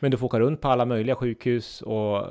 Men 0.01 0.11
du 0.11 0.17
får 0.17 0.27
åka 0.27 0.41
runt 0.41 0.61
på 0.61 0.69
alla 0.69 0.85
möjliga 0.85 1.17
sjukhus 1.17 1.83
och 1.83 2.27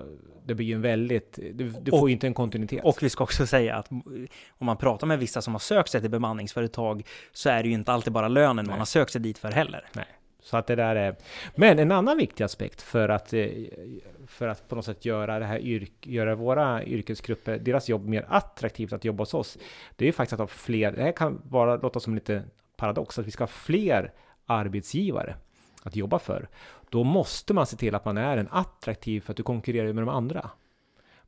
det 0.46 0.56
blir 0.56 0.66
ju 0.66 0.74
en 0.74 0.82
väldigt, 0.82 1.40
du, 1.54 1.70
du 1.70 1.92
får 1.92 2.10
ju 2.10 2.14
inte 2.14 2.28
en 2.28 2.34
kontinuitet. 2.34 2.84
Och 2.84 3.04
vi 3.04 3.10
ska 3.10 3.24
också 3.24 3.48
säga 3.48 3.76
att 3.76 3.92
om 3.92 4.66
man 4.66 4.78
pratar 4.78 5.08
med 5.08 5.20
vissa 5.20 5.42
som 5.42 5.54
har 5.54 5.60
sökt 5.60 5.92
sig 5.92 6.02
till 6.02 6.10
bemanningsföretag 6.10 7.04
så 7.32 7.50
är 7.50 7.64
det 7.64 7.70
ju 7.70 7.76
inte 7.76 7.92
alltid 7.92 8.14
bara 8.14 8.28
lönen 8.28 8.56
Nej. 8.56 8.66
man 8.66 8.80
har 8.80 8.86
sökt 8.86 9.12
sig 9.12 9.22
dit 9.22 9.38
för 9.38 9.52
heller. 9.52 9.90
Nej. 9.94 10.06
Så 10.42 10.58
att 10.58 10.68
det 10.68 10.76
där 10.76 10.96
är... 10.96 11.16
Men 11.56 11.80
en 11.80 11.92
annan 11.92 12.18
viktig 12.18 12.44
aspekt 12.44 12.82
för 12.82 13.10
att, 13.10 13.34
eh, 13.34 13.48
för 14.28 14.48
att 14.48 14.68
på 14.68 14.76
något 14.76 14.86
sätt 14.86 15.06
göra, 15.06 15.40
det 15.40 15.46
här 15.46 15.60
yrk, 15.60 16.08
göra 16.08 16.36
våra 16.36 16.84
yrkesgrupper, 16.84 17.58
deras 17.58 17.90
jobb 17.90 18.08
mer 18.08 18.26
attraktivt 18.30 18.94
att 18.94 19.06
jobba 19.06 19.22
hos 19.22 19.34
oss, 19.34 19.58
det 19.96 20.06
är 20.06 20.08
ju 20.08 20.14
faktiskt 20.14 20.34
att 20.34 20.40
ha 20.40 20.48
fler, 20.48 20.92
det 20.92 21.04
här 21.04 21.12
kan 21.12 21.42
bara 21.44 21.76
låta 21.76 22.00
som 22.00 22.16
lite 22.16 22.44
paradox, 22.78 23.20
att 23.20 23.28
vi 23.28 23.32
ska 23.32 23.44
ha 23.44 23.48
fler 23.48 24.14
arbetsgivare 24.46 25.36
att 25.84 25.96
jobba 25.96 26.20
för 26.20 26.50
då 26.90 27.04
måste 27.04 27.54
man 27.54 27.66
se 27.66 27.78
till 27.78 27.96
att 27.96 28.06
man 28.06 28.18
är 28.18 28.38
en 28.38 28.48
attraktiv 28.52 29.22
för 29.22 29.34
att 29.34 29.38
du 29.38 29.44
konkurrerar 29.44 29.94
med 29.94 30.04
de 30.04 30.10
andra. 30.10 30.50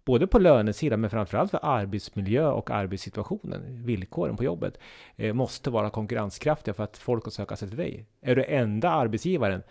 Både 0.05 0.27
på 0.27 0.39
lönesidan 0.39 1.01
men 1.01 1.09
framförallt 1.09 1.51
för 1.51 1.59
arbetsmiljö 1.63 2.47
och 2.47 2.71
arbetssituationen, 2.71 3.83
villkoren 3.85 4.37
på 4.37 4.43
jobbet, 4.43 4.79
eh, 5.15 5.33
måste 5.33 5.69
vara 5.69 5.89
konkurrenskraftiga 5.89 6.73
för 6.73 6.83
att 6.83 6.97
folk 6.97 7.23
ska 7.23 7.31
söka 7.31 7.55
sig 7.55 7.67
till 7.67 7.77
dig. 7.77 8.05
Är 8.21 8.35
du 8.35 8.45
enda 8.45 8.89
arbetsgivaren, 8.89 9.63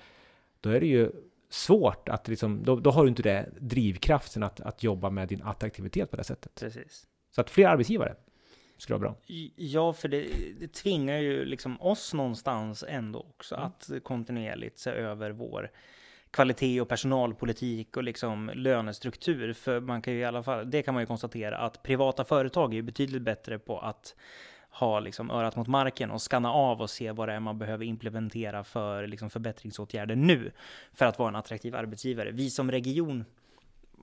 då 0.61 0.71
är 0.71 0.81
det 0.81 0.87
ju 0.87 1.11
svårt 1.51 2.09
att 2.09 2.29
liksom, 2.29 2.63
då, 2.65 2.77
då 2.77 2.91
har 2.91 3.03
du 3.03 3.09
inte 3.09 3.23
det 3.23 3.49
drivkraften 3.61 4.43
att, 4.43 4.61
att 4.61 4.83
jobba 4.83 5.11
med 5.11 5.29
din 5.29 5.43
attraktivitet 5.43 6.11
på 6.11 6.17
det 6.17 6.25
sättet. 6.25 6.61
Precis. 6.61 7.07
Så 7.35 7.41
att 7.41 7.51
fler 7.51 7.69
arbetsgivare 7.69 8.15
skulle 8.81 8.99
vara 8.99 9.11
bra. 9.11 9.17
Ja, 9.57 9.93
för 9.93 10.09
det, 10.09 10.27
det 10.61 10.73
tvingar 10.73 11.17
ju 11.17 11.45
liksom 11.45 11.81
oss 11.81 12.15
någonstans 12.15 12.85
ändå 12.89 13.19
också 13.19 13.55
mm. 13.55 13.67
att 13.67 13.91
kontinuerligt 14.03 14.79
se 14.79 14.91
över 14.91 15.31
vår 15.31 15.71
kvalitet 16.31 16.81
och 16.81 16.89
personalpolitik 16.89 17.97
och 17.97 18.05
liksom 18.05 18.51
lönestruktur. 18.55 19.53
För 19.53 19.81
man 19.81 20.03
kan 20.03 20.13
ju 20.13 20.19
i 20.19 20.25
alla 20.25 20.43
fall, 20.43 20.71
det 20.71 20.83
kan 20.83 20.95
man 20.95 21.03
ju 21.03 21.07
konstatera 21.07 21.59
att 21.59 21.83
privata 21.83 22.25
företag 22.25 22.75
är 22.75 22.83
betydligt 22.83 23.23
bättre 23.23 23.59
på 23.59 23.79
att 23.79 24.15
ha 24.71 25.01
liksom 25.01 25.31
örat 25.31 25.57
mot 25.57 25.67
marken 25.67 26.11
och 26.11 26.23
skanna 26.23 26.53
av 26.53 26.81
och 26.81 26.91
se 26.91 27.13
vad 27.13 27.29
det 27.29 27.33
är 27.33 27.41
man 27.41 27.59
behöver 27.59 27.85
implementera 27.85 28.65
för 28.65 29.07
liksom 29.07 29.31
förbättringsåtgärder 29.31 30.17
nu 30.17 30.53
för 30.93 31.07
att 31.07 31.19
vara 31.19 31.29
en 31.29 31.37
attraktiv 31.37 31.75
arbetsgivare. 31.75 32.31
Vi 32.31 32.51
som 32.51 32.71
region 32.71 33.25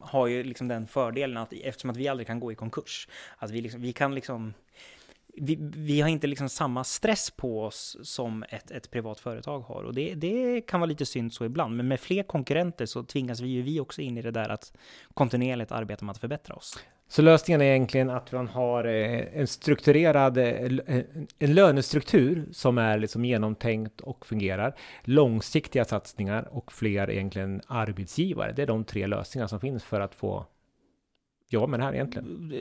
har 0.01 0.27
ju 0.27 0.43
liksom 0.43 0.67
den 0.67 0.87
fördelen 0.87 1.37
att 1.37 1.53
eftersom 1.53 1.89
att 1.89 1.97
vi 1.97 2.07
aldrig 2.07 2.27
kan 2.27 2.39
gå 2.39 2.51
i 2.51 2.55
konkurs, 2.55 3.07
att 3.37 3.51
vi, 3.51 3.61
liksom, 3.61 3.81
vi 3.81 3.93
kan 3.93 4.15
liksom 4.15 4.53
vi, 5.39 5.57
vi, 5.59 6.01
har 6.01 6.09
inte 6.09 6.27
liksom 6.27 6.49
samma 6.49 6.83
stress 6.83 7.31
på 7.31 7.63
oss 7.63 7.97
som 8.01 8.43
ett, 8.49 8.71
ett 8.71 8.91
privat 8.91 9.19
företag 9.19 9.59
har. 9.59 9.83
Och 9.83 9.93
det, 9.93 10.13
det, 10.13 10.61
kan 10.61 10.79
vara 10.79 10.89
lite 10.89 11.05
synd 11.05 11.33
så 11.33 11.45
ibland. 11.45 11.77
Men 11.77 11.87
med 11.87 11.99
fler 11.99 12.23
konkurrenter 12.23 12.85
så 12.85 13.03
tvingas 13.03 13.39
vi 13.39 13.47
ju 13.47 13.61
vi 13.61 13.79
också 13.79 14.01
in 14.01 14.17
i 14.17 14.21
det 14.21 14.31
där 14.31 14.49
att 14.49 14.73
kontinuerligt 15.13 15.71
arbeta 15.71 16.05
med 16.05 16.11
att 16.11 16.17
förbättra 16.17 16.55
oss. 16.55 16.79
Så 17.09 17.21
lösningen 17.21 17.61
är 17.61 17.65
egentligen 17.65 18.09
att 18.09 18.31
man 18.31 18.47
har 18.47 18.83
eh, 18.83 19.39
en 19.39 19.47
strukturerad, 19.47 20.37
eh, 20.37 20.45
en 21.39 21.53
lönestruktur 21.53 22.45
som 22.51 22.77
är 22.77 22.97
liksom 22.97 23.25
genomtänkt 23.25 24.01
och 24.01 24.25
fungerar. 24.25 24.75
Långsiktiga 25.03 25.85
satsningar 25.85 26.47
och 26.51 26.71
fler 26.71 27.11
egentligen 27.11 27.61
arbetsgivare. 27.67 28.53
Det 28.55 28.61
är 28.61 28.67
de 28.67 28.83
tre 28.83 29.07
lösningar 29.07 29.47
som 29.47 29.59
finns 29.59 29.83
för 29.83 30.01
att 30.01 30.15
få 30.15 30.45
jobba 31.49 31.67
med 31.67 31.79
det 31.79 31.83
här 31.83 31.93
egentligen. 31.93 32.51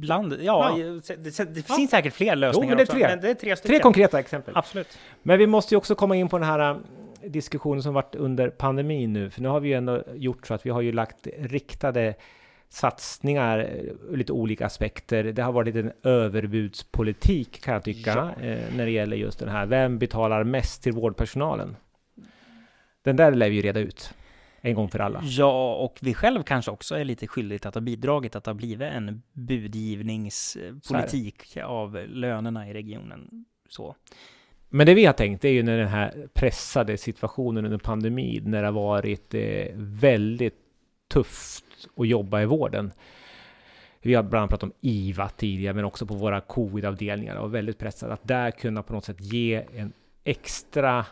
Bland, 0.00 0.32
ja, 0.32 0.78
ja. 0.78 0.84
det, 1.06 1.16
det, 1.24 1.54
det 1.54 1.68
ja. 1.68 1.74
finns 1.74 1.90
säkert 1.90 2.14
fler 2.14 2.36
lösningar 2.36 2.68
jo, 2.72 2.76
men 2.76 2.86
det 2.86 2.92
är 2.92 2.94
tre. 2.94 3.08
Men 3.08 3.20
det 3.20 3.30
är 3.30 3.34
tre, 3.34 3.56
tre 3.56 3.78
konkreta 3.78 4.18
exempel. 4.18 4.56
Absolut. 4.56 4.98
Men 5.22 5.38
vi 5.38 5.46
måste 5.46 5.74
ju 5.74 5.78
också 5.78 5.94
komma 5.94 6.16
in 6.16 6.28
på 6.28 6.38
den 6.38 6.48
här 6.48 6.70
äh, 6.70 6.76
diskussionen 7.30 7.82
som 7.82 7.94
varit 7.94 8.14
under 8.14 8.50
pandemin 8.50 9.12
nu, 9.12 9.30
för 9.30 9.42
nu 9.42 9.48
har 9.48 9.60
vi 9.60 9.68
ju 9.68 9.74
ändå 9.74 10.02
gjort 10.14 10.46
så 10.46 10.54
att 10.54 10.66
vi 10.66 10.70
har 10.70 10.80
ju 10.80 10.92
lagt 10.92 11.26
riktade 11.38 12.14
satsningar 12.68 13.58
ur 14.10 14.16
lite 14.16 14.32
olika 14.32 14.66
aspekter. 14.66 15.24
Det 15.24 15.42
har 15.42 15.52
varit 15.52 15.76
en 15.76 15.92
överbudspolitik 16.02 17.62
kan 17.62 17.74
jag 17.74 17.84
tycka 17.84 18.10
ja. 18.10 18.30
eh, 18.44 18.74
när 18.76 18.84
det 18.84 18.90
gäller 18.90 19.16
just 19.16 19.38
den 19.38 19.48
här. 19.48 19.66
Vem 19.66 19.98
betalar 19.98 20.44
mest 20.44 20.82
till 20.82 20.92
vårdpersonalen? 20.92 21.76
Den 23.02 23.16
där 23.16 23.32
lär 23.32 23.50
vi 23.50 23.56
ju 23.56 23.62
reda 23.62 23.80
ut 23.80 24.14
en 24.60 24.74
gång 24.74 24.88
för 24.88 24.98
alla. 24.98 25.20
Ja, 25.24 25.74
och 25.74 25.98
vi 26.00 26.14
själv 26.14 26.42
kanske 26.42 26.70
också 26.70 26.94
är 26.94 27.04
lite 27.04 27.26
skyldigt 27.26 27.66
att 27.66 27.74
ha 27.74 27.80
bidragit 27.80 28.36
att 28.36 28.44
det 28.44 28.50
har 28.50 28.56
blivit 28.56 28.92
en 28.92 29.22
budgivningspolitik 29.32 31.56
av 31.56 31.98
lönerna 32.08 32.68
i 32.68 32.72
regionen. 32.72 33.44
Så. 33.68 33.96
Men 34.68 34.86
det 34.86 34.94
vi 34.94 35.04
har 35.04 35.12
tänkt 35.12 35.44
är 35.44 35.48
ju 35.48 35.62
när 35.62 35.78
den 35.78 35.88
här 35.88 36.28
pressade 36.34 36.96
situationen 36.96 37.64
under 37.64 37.78
pandemin, 37.78 38.42
när 38.46 38.62
det 38.62 38.68
har 38.68 38.72
varit 38.72 39.34
eh, 39.34 39.66
väldigt 39.76 40.54
tufft 41.08 41.64
att 41.96 42.08
jobba 42.08 42.42
i 42.42 42.46
vården. 42.46 42.92
Vi 44.00 44.14
har 44.14 44.22
bland 44.22 44.40
annat 44.40 44.50
pratat 44.50 44.62
om 44.62 44.72
IVA 44.80 45.28
tidigare, 45.28 45.74
men 45.74 45.84
också 45.84 46.06
på 46.06 46.14
våra 46.14 46.40
covid-avdelningar 46.40 47.36
och 47.36 47.54
väldigt 47.54 47.78
pressad, 47.78 48.12
Att 48.12 48.28
där 48.28 48.50
kunna 48.50 48.82
på 48.82 48.92
något 48.92 49.04
sätt 49.04 49.20
ge 49.20 49.64
en 49.74 49.92
extra 50.24 51.06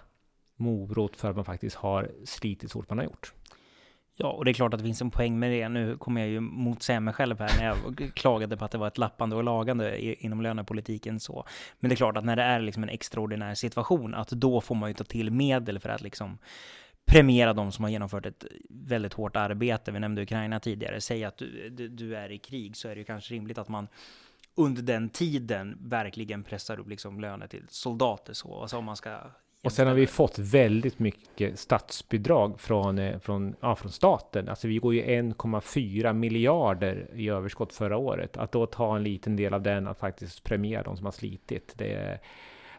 morot 0.56 1.16
för 1.16 1.30
att 1.30 1.36
man 1.36 1.44
faktiskt 1.44 1.76
har 1.76 2.10
slitit 2.24 2.70
så 2.70 2.78
hårt 2.78 2.88
man 2.88 2.98
har 2.98 3.04
gjort. 3.04 3.32
Ja, 4.16 4.28
och 4.28 4.44
det 4.44 4.50
är 4.50 4.52
klart 4.52 4.74
att 4.74 4.80
det 4.80 4.84
finns 4.84 5.02
en 5.02 5.10
poäng 5.10 5.38
med 5.38 5.50
det. 5.50 5.68
Nu 5.68 5.96
kommer 5.96 6.20
jag 6.20 6.30
ju 6.30 6.40
motsäga 6.40 7.00
mig 7.00 7.14
själv 7.14 7.40
här 7.40 7.58
när 7.58 7.66
jag 7.66 8.10
klagade 8.14 8.56
på 8.56 8.64
att 8.64 8.70
det 8.70 8.78
var 8.78 8.86
ett 8.86 8.98
lappande 8.98 9.36
och 9.36 9.44
lagande 9.44 10.00
inom 10.24 10.40
lönepolitiken. 10.40 11.20
Så. 11.20 11.44
Men 11.80 11.88
det 11.88 11.94
är 11.94 11.96
klart 11.96 12.16
att 12.16 12.24
när 12.24 12.36
det 12.36 12.42
är 12.42 12.60
liksom 12.60 12.82
en 12.82 12.88
extraordinär 12.88 13.54
situation, 13.54 14.14
att 14.14 14.28
då 14.28 14.60
får 14.60 14.74
man 14.74 14.90
ju 14.90 14.94
ta 14.94 15.04
till 15.04 15.30
medel 15.30 15.78
för 15.78 15.88
att 15.88 16.00
liksom 16.00 16.38
premiera 17.04 17.52
de 17.52 17.72
som 17.72 17.84
har 17.84 17.90
genomfört 17.90 18.26
ett 18.26 18.44
väldigt 18.68 19.12
hårt 19.12 19.36
arbete. 19.36 19.92
Vi 19.92 20.00
nämnde 20.00 20.22
Ukraina 20.22 20.60
tidigare. 20.60 21.00
Säg 21.00 21.24
att 21.24 21.36
du, 21.36 21.88
du, 21.88 22.16
är 22.16 22.32
i 22.32 22.38
krig 22.38 22.76
så 22.76 22.88
är 22.88 22.94
det 22.94 22.98
ju 22.98 23.04
kanske 23.04 23.34
rimligt 23.34 23.58
att 23.58 23.68
man 23.68 23.88
under 24.54 24.82
den 24.82 25.08
tiden 25.08 25.78
verkligen 25.80 26.42
pressar 26.42 26.80
upp 26.80 26.88
liksom 26.88 27.20
löner 27.20 27.46
till 27.46 27.64
soldater 27.68 28.32
så. 28.32 28.60
Alltså 28.60 28.76
om 28.76 28.84
man 28.84 28.96
ska 28.96 29.18
och 29.64 29.72
sen 29.72 29.86
har 29.86 29.94
vi 29.94 30.06
fått 30.06 30.38
väldigt 30.38 30.98
mycket 30.98 31.58
statsbidrag 31.58 32.60
från, 32.60 32.98
eh, 32.98 33.18
från, 33.18 33.54
ja, 33.60 33.76
från 33.76 33.92
staten. 33.92 34.48
Alltså 34.48 34.68
vi 34.68 34.76
går 34.78 34.94
ju 34.94 35.02
1,4 35.02 36.12
miljarder 36.12 37.10
i 37.14 37.28
överskott 37.28 37.72
förra 37.72 37.96
året. 37.96 38.36
Att 38.36 38.52
då 38.52 38.66
ta 38.66 38.96
en 38.96 39.02
liten 39.02 39.36
del 39.36 39.54
av 39.54 39.62
den 39.62 39.86
att 39.86 39.98
faktiskt 39.98 40.44
premiera 40.44 40.82
de 40.82 40.96
som 40.96 41.04
har 41.04 41.12
slitit. 41.12 41.74
Det, 41.76 42.20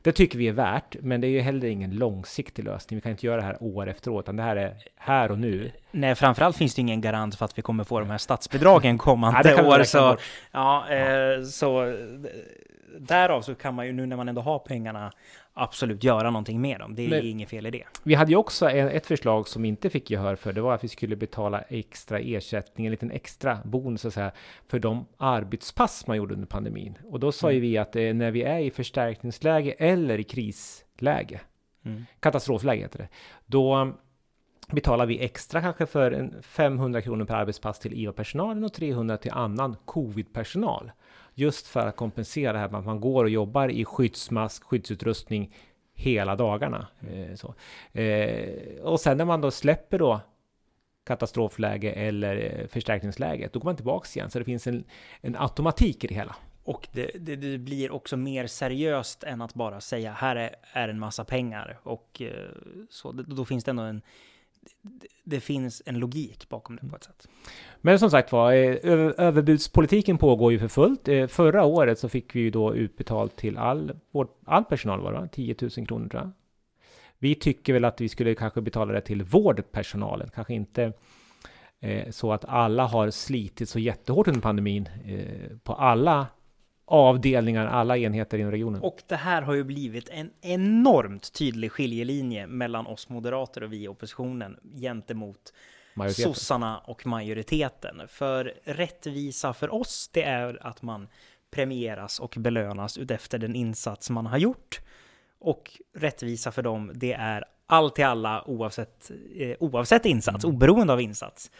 det 0.03 0.12
tycker 0.12 0.38
vi 0.38 0.48
är 0.48 0.53
värt, 0.53 0.95
men 1.01 1.22
det 1.22 1.27
är 1.27 1.29
ju 1.29 1.39
heller 1.39 1.67
ingen 1.67 1.91
långsiktig 1.95 2.63
lösning. 2.63 2.98
Vi 2.98 3.01
kan 3.01 3.12
inte 3.12 3.25
göra 3.25 3.38
det 3.38 3.48
här 3.48 3.57
år 3.60 3.89
efter 3.89 4.12
år, 4.12 4.19
utan 4.19 4.36
det 4.36 4.43
här 4.43 4.55
är 4.55 4.75
här 4.95 5.31
och 5.31 5.39
nu. 5.39 5.72
Nej, 5.91 6.15
framförallt 6.15 6.57
finns 6.57 6.75
det 6.75 6.81
ingen 6.81 7.01
garant 7.01 7.36
för 7.36 7.45
att 7.45 7.57
vi 7.57 7.62
kommer 7.62 7.83
få 7.83 8.00
de 8.00 8.10
här 8.10 8.17
statsbidragen 8.17 8.98
kommande 9.07 9.50
ja, 9.57 9.67
år. 9.67 9.83
Så, 9.83 10.17
ja, 10.51 10.89
eh, 10.89 11.43
så 11.43 11.95
därav 12.99 13.41
så 13.41 13.56
kan 13.56 13.75
man 13.75 13.86
ju 13.86 13.93
nu 13.93 14.06
när 14.06 14.15
man 14.15 14.29
ändå 14.29 14.41
har 14.41 14.60
pengarna 14.60 15.12
absolut 15.53 16.03
göra 16.03 16.29
någonting 16.29 16.62
med 16.62 16.79
dem. 16.79 16.95
Det 16.95 17.06
är 17.06 17.10
Men, 17.10 17.25
inget 17.25 17.49
fel 17.49 17.65
i 17.65 17.71
det. 17.71 17.84
Vi 18.03 18.13
hade 18.13 18.32
ju 18.32 18.38
också 18.38 18.69
ett 18.69 19.06
förslag 19.06 19.47
som 19.47 19.65
inte 19.65 19.89
fick 19.89 20.12
gehör 20.12 20.36
för. 20.36 20.53
Det 20.53 20.62
var 20.62 20.73
att 20.73 20.84
vi 20.84 20.88
skulle 20.88 21.15
betala 21.15 21.62
extra 21.62 22.19
ersättning, 22.19 22.86
en 22.86 22.91
liten 22.91 23.12
extra 23.12 23.58
bonus 23.65 24.01
så 24.01 24.08
att 24.08 24.13
säga, 24.13 24.32
för 24.67 24.79
de 24.79 25.06
arbetspass 25.17 26.08
man 26.08 26.17
gjorde 26.17 26.34
under 26.34 26.47
pandemin. 26.47 26.97
Och 27.06 27.19
då 27.19 27.32
sa 27.32 27.47
mm. 27.47 27.56
ju 27.56 27.62
vi 27.62 27.77
att 27.77 27.95
eh, 27.95 28.13
när 28.13 28.32
vi 28.32 28.43
är 28.43 28.60
i 28.60 28.71
förstärkningsläge 28.71 29.71
eller 29.71 30.19
i 30.19 30.23
krisläge, 30.23 31.41
mm. 31.86 32.06
katastrofläge 32.19 32.82
heter 32.82 32.99
det, 32.99 33.08
då 33.45 33.93
betalar 34.71 35.06
vi 35.06 35.19
extra 35.19 35.62
kanske 35.62 35.86
för 35.86 36.32
500 36.41 37.01
kronor 37.01 37.25
per 37.25 37.36
arbetspass 37.36 37.79
till 37.79 37.93
IVA-personalen 37.93 38.63
och 38.63 38.73
300 38.73 39.17
till 39.17 39.32
annan 39.32 39.75
covid-personal. 39.86 40.91
Just 41.34 41.67
för 41.67 41.88
att 41.88 41.96
kompensera 41.96 42.54
det 42.54 42.60
här 42.60 42.69
med 42.69 42.80
att 42.80 42.86
man 42.86 43.00
går 43.00 43.24
och 43.24 43.30
jobbar 43.30 43.69
i 43.69 43.86
skyddsmask, 43.86 44.63
skyddsutrustning 44.63 45.56
hela 45.93 46.36
dagarna. 46.36 46.88
Eh, 47.12 47.36
så. 47.36 47.56
Eh, 48.00 48.80
och 48.82 49.00
sen 49.00 49.17
när 49.17 49.26
man 49.26 49.41
då 49.41 49.52
släpper 49.52 50.00
då 50.00 50.22
katastrofläge 51.06 51.91
eller 51.91 52.60
eh, 52.60 52.67
förstärkningsläget, 52.67 53.54
då 53.54 53.60
går 53.60 53.65
man 53.65 53.76
tillbaks 53.76 54.17
igen. 54.17 54.30
Så 54.30 54.39
det 54.39 54.46
finns 54.46 54.67
en, 54.67 54.84
en 55.22 55.36
automatik 55.36 56.04
i 56.04 56.08
det 56.08 56.15
hela. 56.15 56.36
Och 56.63 56.88
det, 56.91 57.12
det, 57.19 57.36
det, 57.36 57.58
blir 57.58 57.91
också 57.91 58.17
mer 58.17 58.48
seriöst 58.48 59.24
än 59.24 59.41
att 59.41 59.54
bara 59.54 59.82
säga 59.82 60.12
här 60.12 60.36
är, 60.36 60.56
är 60.74 60.89
en 60.89 61.00
massa 61.00 61.24
pengar. 61.26 61.80
Och 61.84 62.22
eh, 62.22 62.50
så, 62.89 63.12
då 63.12 63.46
finns 63.46 63.63
det 63.63 63.72
ändå 63.72 63.84
en, 63.84 64.02
det 65.23 65.39
finns 65.39 65.82
en 65.86 65.99
logik 65.99 66.49
bakom 66.49 66.76
det 66.76 66.89
på 66.89 66.95
ett 66.95 67.04
sätt. 67.04 67.28
Men 67.82 67.99
som 67.99 68.12
sagt 68.12 68.32
var, 68.32 68.54
eh, 68.54 68.78
överbudspolitiken 69.17 70.17
pågår 70.17 70.52
ju 70.52 70.60
för 70.60 70.67
fullt. 70.67 71.08
Eh, 71.08 71.28
förra 71.28 71.63
året 71.63 71.99
så 71.99 72.10
fick 72.10 72.36
vi 72.36 72.39
ju 72.39 72.49
då 72.49 72.76
utbetalt 72.76 73.36
till 73.36 73.58
all, 73.58 73.91
vår, 74.12 74.28
all 74.45 74.63
personal, 74.63 75.02
var 75.02 75.13
det 75.13 75.28
10 75.28 75.56
000 75.78 75.88
kronor 75.88 76.10
tror 76.10 76.21
jag. 76.21 76.32
Vi 77.19 77.36
tycker 77.36 77.73
väl 77.73 77.86
att 77.86 78.02
vi 78.02 78.10
skulle 78.10 78.36
kanske 78.36 78.62
betala 78.62 78.93
det 78.93 79.02
till 79.02 79.23
vårdpersonalen, 79.23 80.30
kanske 80.36 80.54
inte 80.54 80.93
eh, 81.80 82.10
så 82.10 82.34
att 82.34 82.45
alla 82.45 82.86
har 82.86 83.10
slitit 83.12 83.69
så 83.69 83.80
jättehårt 83.80 84.28
under 84.28 84.41
pandemin 84.41 84.89
eh, 85.06 85.58
på 85.63 85.73
alla 85.73 86.28
avdelningar, 86.86 87.65
alla 87.65 87.98
enheter 87.98 88.38
inom 88.38 88.52
regionen. 88.52 88.82
Och 88.82 89.04
det 89.08 89.15
här 89.15 89.41
har 89.41 89.54
ju 89.54 89.63
blivit 89.63 90.10
en 90.10 90.32
enormt 90.41 91.34
tydlig 91.34 91.72
skiljelinje 91.72 92.48
mellan 92.48 92.88
oss 92.88 93.10
moderater 93.10 93.63
och 93.63 93.74
vi 93.74 93.84
i 93.84 93.88
oppositionen 93.88 94.58
gentemot 94.76 95.54
majoriteten. 95.93 96.34
sossarna 96.34 96.78
och 96.78 97.06
majoriteten. 97.06 98.02
För 98.08 98.54
rättvisa 98.63 99.54
för 99.54 99.74
oss, 99.74 100.10
det 100.13 100.24
är 100.24 100.67
att 100.67 100.82
man 100.82 101.08
premieras 101.52 102.19
och 102.19 102.36
belönas 102.38 102.98
utefter 102.98 103.38
den 103.38 103.56
insats 103.56 104.10
man 104.10 104.26
har 104.26 104.38
gjort. 104.38 104.80
Och 105.39 105.80
rättvisa 105.93 106.52
för 106.52 106.62
dem, 106.62 106.91
det 106.96 107.13
är 107.13 107.46
allt 107.67 107.96
till 107.96 108.06
alla 108.06 108.43
oavsett, 108.48 109.12
eh, 109.36 109.56
oavsett 109.60 110.06
insats, 110.06 110.43
mm. 110.43 110.56
oberoende 110.56 110.93
av 110.93 111.02
insats. 111.02 111.52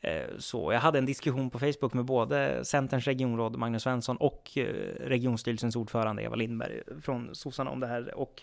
Eh, 0.00 0.38
så 0.38 0.72
jag 0.72 0.80
hade 0.80 0.98
en 0.98 1.06
diskussion 1.06 1.50
på 1.50 1.58
Facebook 1.58 1.94
med 1.94 2.04
både 2.04 2.64
Centerns 2.64 3.04
regionråd 3.04 3.56
Magnus 3.56 3.82
Svensson 3.82 4.16
och 4.16 4.50
eh, 4.54 4.64
regionstyrelsens 5.00 5.76
ordförande 5.76 6.22
Eva 6.22 6.36
Lindberg 6.36 6.82
från 7.02 7.34
sossarna 7.34 7.70
om 7.70 7.80
det 7.80 7.86
här. 7.86 8.14
Och 8.14 8.42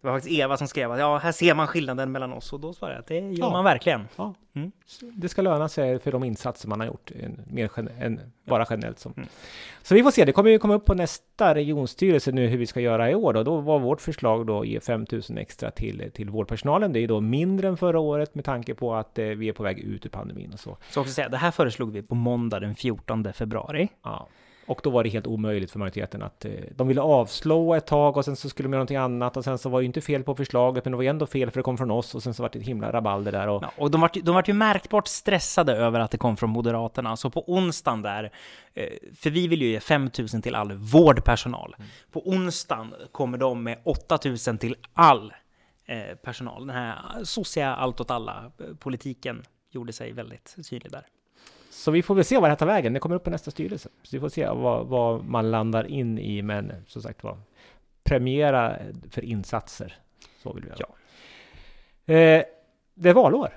det 0.00 0.06
var 0.06 0.14
faktiskt 0.14 0.38
Eva 0.38 0.56
som 0.56 0.68
skrev 0.68 0.92
att 0.92 0.98
ja, 0.98 1.18
här 1.18 1.32
ser 1.32 1.54
man 1.54 1.66
skillnaden 1.66 2.12
mellan 2.12 2.32
oss 2.32 2.52
och 2.52 2.60
då 2.60 2.72
svarade 2.72 2.94
jag 2.96 3.00
att 3.00 3.06
det 3.06 3.14
gör 3.14 3.46
ja. 3.46 3.50
man 3.50 3.64
verkligen. 3.64 4.08
Ja. 4.16 4.34
Mm. 4.54 4.72
Det 5.00 5.28
ska 5.28 5.42
löna 5.42 5.68
sig 5.68 5.98
för 5.98 6.12
de 6.12 6.24
insatser 6.24 6.68
man 6.68 6.80
har 6.80 6.86
gjort, 6.86 7.10
mer 7.46 7.70
än 8.00 8.20
bara 8.44 8.66
generellt. 8.70 8.98
Som. 8.98 9.12
Mm. 9.16 9.28
Så 9.82 9.94
vi 9.94 10.02
får 10.02 10.10
se, 10.10 10.24
det 10.24 10.32
kommer 10.32 10.50
ju 10.50 10.58
komma 10.58 10.74
upp 10.74 10.84
på 10.84 10.94
nästa 10.94 11.54
regionstyrelse 11.54 12.32
nu 12.32 12.46
hur 12.46 12.58
vi 12.58 12.66
ska 12.66 12.80
göra 12.80 13.10
i 13.10 13.14
år. 13.14 13.32
Då, 13.32 13.42
då 13.42 13.60
var 13.60 13.78
vårt 13.78 14.00
förslag 14.00 14.46
då 14.46 14.64
ge 14.64 14.80
5 14.80 15.06
000 15.12 15.22
extra 15.38 15.70
till, 15.70 16.10
till 16.14 16.30
vårdpersonalen. 16.30 16.92
Det 16.92 17.00
är 17.00 17.08
då 17.08 17.20
mindre 17.20 17.68
än 17.68 17.76
förra 17.76 18.00
året 18.00 18.34
med 18.34 18.44
tanke 18.44 18.74
på 18.74 18.94
att 18.94 19.18
eh, 19.18 19.24
vi 19.24 19.48
är 19.48 19.52
på 19.52 19.62
väg 19.62 19.78
ut 19.78 20.06
ur 20.06 20.10
pandemin 20.10 20.52
och 20.52 20.60
så. 20.60 20.76
Så 20.90 21.00
också 21.00 21.12
säga, 21.12 21.28
det 21.28 21.36
här 21.36 21.50
föreslog 21.50 21.92
vi 21.92 22.02
på 22.02 22.14
måndag 22.14 22.60
den 22.60 22.74
14 22.74 23.32
februari. 23.32 23.88
Ja. 24.02 24.28
Och 24.68 24.80
då 24.82 24.90
var 24.90 25.04
det 25.04 25.10
helt 25.10 25.26
omöjligt 25.26 25.70
för 25.70 25.78
majoriteten 25.78 26.22
att 26.22 26.44
eh, 26.44 26.50
de 26.70 26.88
ville 26.88 27.00
avslå 27.00 27.74
ett 27.74 27.86
tag 27.86 28.16
och 28.16 28.24
sen 28.24 28.36
så 28.36 28.48
skulle 28.48 28.66
de 28.66 28.72
göra 28.72 28.78
någonting 28.78 28.96
annat 28.96 29.36
och 29.36 29.44
sen 29.44 29.58
så 29.58 29.68
var 29.68 29.78
det 29.78 29.82
ju 29.82 29.86
inte 29.86 30.00
fel 30.00 30.22
på 30.22 30.34
förslaget 30.34 30.84
men 30.84 30.90
det 30.90 30.96
var 30.96 31.02
ju 31.02 31.08
ändå 31.08 31.26
fel 31.26 31.50
för 31.50 31.58
det 31.58 31.62
kom 31.62 31.78
från 31.78 31.90
oss 31.90 32.14
och 32.14 32.22
sen 32.22 32.34
så 32.34 32.42
var 32.42 32.50
det 32.52 32.58
ett 32.58 32.64
himla 32.64 32.92
rabalder 32.92 33.32
där 33.32 33.48
och 33.48 33.62
Ja, 33.62 33.72
och 33.76 33.90
de 33.90 34.00
var, 34.00 34.10
de 34.22 34.34
var 34.34 34.44
ju 34.46 34.52
märkbart 34.52 35.08
stressade 35.08 35.72
över 35.72 36.00
att 36.00 36.10
det 36.10 36.18
kom 36.18 36.36
från 36.36 36.50
Moderaterna. 36.50 37.16
Så 37.16 37.30
på 37.30 37.44
onsdagen 37.52 38.02
där, 38.02 38.32
eh, 38.74 38.88
för 39.16 39.30
vi 39.30 39.48
vill 39.48 39.62
ju 39.62 39.68
ge 39.68 39.80
5 39.80 40.10
000 40.32 40.42
till 40.42 40.54
all 40.54 40.72
vårdpersonal. 40.72 41.76
På 42.12 42.28
onsdagen 42.28 42.94
kommer 43.12 43.38
de 43.38 43.62
med 43.62 43.78
8 43.84 44.18
000 44.24 44.58
till 44.58 44.76
all 44.94 45.32
eh, 45.86 46.16
personal. 46.16 46.66
Den 46.66 46.76
här 46.76 47.24
socia 47.24 47.74
allt 47.74 48.00
åt 48.00 48.10
alla-politiken 48.10 49.42
gjorde 49.70 49.92
sig 49.92 50.12
väldigt 50.12 50.56
tydlig 50.70 50.92
där. 50.92 51.06
Så 51.78 51.90
vi 51.90 52.02
får 52.02 52.14
väl 52.14 52.24
se 52.24 52.34
vad 52.34 52.44
det 52.44 52.48
här 52.48 52.56
tar 52.56 52.66
vägen. 52.66 52.92
Det 52.92 53.00
kommer 53.00 53.16
upp 53.16 53.24
på 53.24 53.30
nästa 53.30 53.50
styrelse. 53.50 53.88
Så 54.02 54.16
vi 54.16 54.20
får 54.20 54.28
se 54.28 54.48
vad, 54.48 54.86
vad 54.86 55.24
man 55.24 55.50
landar 55.50 55.84
in 55.84 56.18
i. 56.18 56.42
Men 56.42 56.72
som 56.86 57.02
sagt 57.02 57.24
var, 57.24 57.38
premiera 58.04 58.76
för 59.10 59.24
insatser. 59.24 59.98
Så 60.42 60.52
vill 60.52 60.64
vi 60.64 60.70
göra. 60.70 60.78
Ja. 60.78 62.14
Eh, 62.14 62.44
det 62.94 63.08
är 63.08 63.14
valår. 63.14 63.52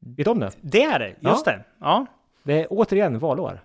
Vet 0.00 0.26
om 0.26 0.38
det? 0.38 0.50
Det 0.60 0.82
är 0.82 0.98
det, 0.98 1.14
just 1.20 1.44
det. 1.44 1.64
Ja. 1.80 2.06
Det 2.42 2.60
är 2.60 2.66
återigen 2.70 3.18
valår. 3.18 3.60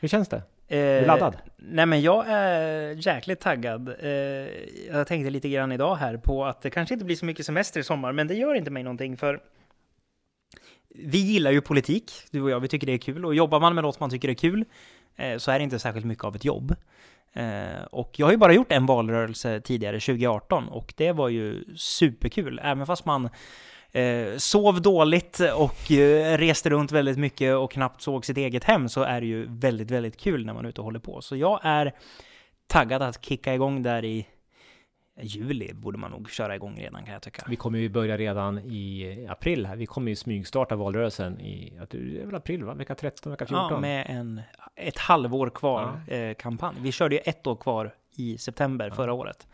Hur 0.00 0.08
känns 0.08 0.28
det? 0.28 0.42
Eh, 0.76 1.06
laddad? 1.06 1.36
Nej, 1.56 1.86
men 1.86 2.02
jag 2.02 2.24
är 2.28 3.06
jäkligt 3.06 3.40
taggad. 3.40 3.88
Eh, 4.00 4.08
jag 4.92 5.06
tänkte 5.06 5.30
lite 5.30 5.48
grann 5.48 5.72
idag 5.72 5.96
här 5.96 6.16
på 6.16 6.44
att 6.44 6.62
det 6.62 6.70
kanske 6.70 6.94
inte 6.94 7.04
blir 7.04 7.16
så 7.16 7.24
mycket 7.24 7.46
semester 7.46 7.80
i 7.80 7.82
sommar, 7.84 8.12
men 8.12 8.28
det 8.28 8.34
gör 8.34 8.54
inte 8.54 8.70
mig 8.70 8.82
någonting 8.82 9.16
för 9.16 9.40
vi 11.04 11.18
gillar 11.18 11.50
ju 11.50 11.60
politik, 11.60 12.12
du 12.30 12.42
och 12.42 12.50
jag, 12.50 12.60
vi 12.60 12.68
tycker 12.68 12.86
det 12.86 12.92
är 12.92 12.98
kul 12.98 13.24
och 13.24 13.34
jobbar 13.34 13.60
man 13.60 13.74
med 13.74 13.84
något 13.84 14.00
man 14.00 14.10
tycker 14.10 14.28
är 14.28 14.34
kul 14.34 14.64
eh, 15.16 15.38
så 15.38 15.50
är 15.50 15.58
det 15.58 15.62
inte 15.62 15.78
särskilt 15.78 16.06
mycket 16.06 16.24
av 16.24 16.36
ett 16.36 16.44
jobb. 16.44 16.74
Eh, 17.32 17.84
och 17.90 18.10
jag 18.16 18.26
har 18.26 18.32
ju 18.32 18.38
bara 18.38 18.52
gjort 18.52 18.72
en 18.72 18.86
valrörelse 18.86 19.60
tidigare, 19.60 20.00
2018, 20.00 20.68
och 20.68 20.94
det 20.96 21.12
var 21.12 21.28
ju 21.28 21.64
superkul, 21.76 22.60
även 22.62 22.86
fast 22.86 23.04
man 23.04 23.28
eh, 23.92 24.36
sov 24.36 24.82
dåligt 24.82 25.40
och 25.54 25.92
eh, 25.92 26.38
reste 26.38 26.70
runt 26.70 26.92
väldigt 26.92 27.18
mycket 27.18 27.56
och 27.56 27.70
knappt 27.72 28.02
såg 28.02 28.24
sitt 28.24 28.36
eget 28.36 28.64
hem 28.64 28.88
så 28.88 29.02
är 29.02 29.20
det 29.20 29.26
ju 29.26 29.46
väldigt, 29.48 29.90
väldigt 29.90 30.16
kul 30.16 30.46
när 30.46 30.54
man 30.54 30.64
är 30.64 30.68
ute 30.68 30.80
och 30.80 30.84
håller 30.84 31.00
på. 31.00 31.20
Så 31.20 31.36
jag 31.36 31.60
är 31.62 31.92
taggad 32.66 33.02
att 33.02 33.24
kicka 33.24 33.54
igång 33.54 33.82
där 33.82 34.04
i 34.04 34.26
juli 35.20 35.72
borde 35.74 35.98
man 35.98 36.10
nog 36.10 36.30
köra 36.30 36.54
igång 36.54 36.76
redan 36.78 37.04
kan 37.04 37.12
jag 37.12 37.22
tycka. 37.22 37.44
Vi 37.48 37.56
kommer 37.56 37.78
ju 37.78 37.88
börja 37.88 38.16
redan 38.16 38.58
i 38.58 39.26
april 39.30 39.66
här. 39.66 39.76
Vi 39.76 39.86
kommer 39.86 40.10
ju 40.10 40.16
smygstarta 40.16 40.76
valrörelsen 40.76 41.40
i, 41.40 41.80
det 41.90 41.98
är 41.98 42.26
väl 42.26 42.34
april 42.34 42.64
va? 42.64 42.74
Vecka 42.74 42.94
13, 42.94 43.32
vecka 43.32 43.46
14? 43.46 43.68
Ja, 43.70 43.80
med 43.80 44.06
en, 44.08 44.40
ett 44.76 44.98
halvår 44.98 45.50
kvar 45.50 46.00
eh, 46.08 46.34
kampanj. 46.34 46.76
Vi 46.80 46.92
körde 46.92 47.14
ju 47.14 47.20
ett 47.24 47.46
år 47.46 47.56
kvar 47.56 47.94
i 48.16 48.38
september 48.38 48.90
förra 48.90 49.12
året. 49.12 49.46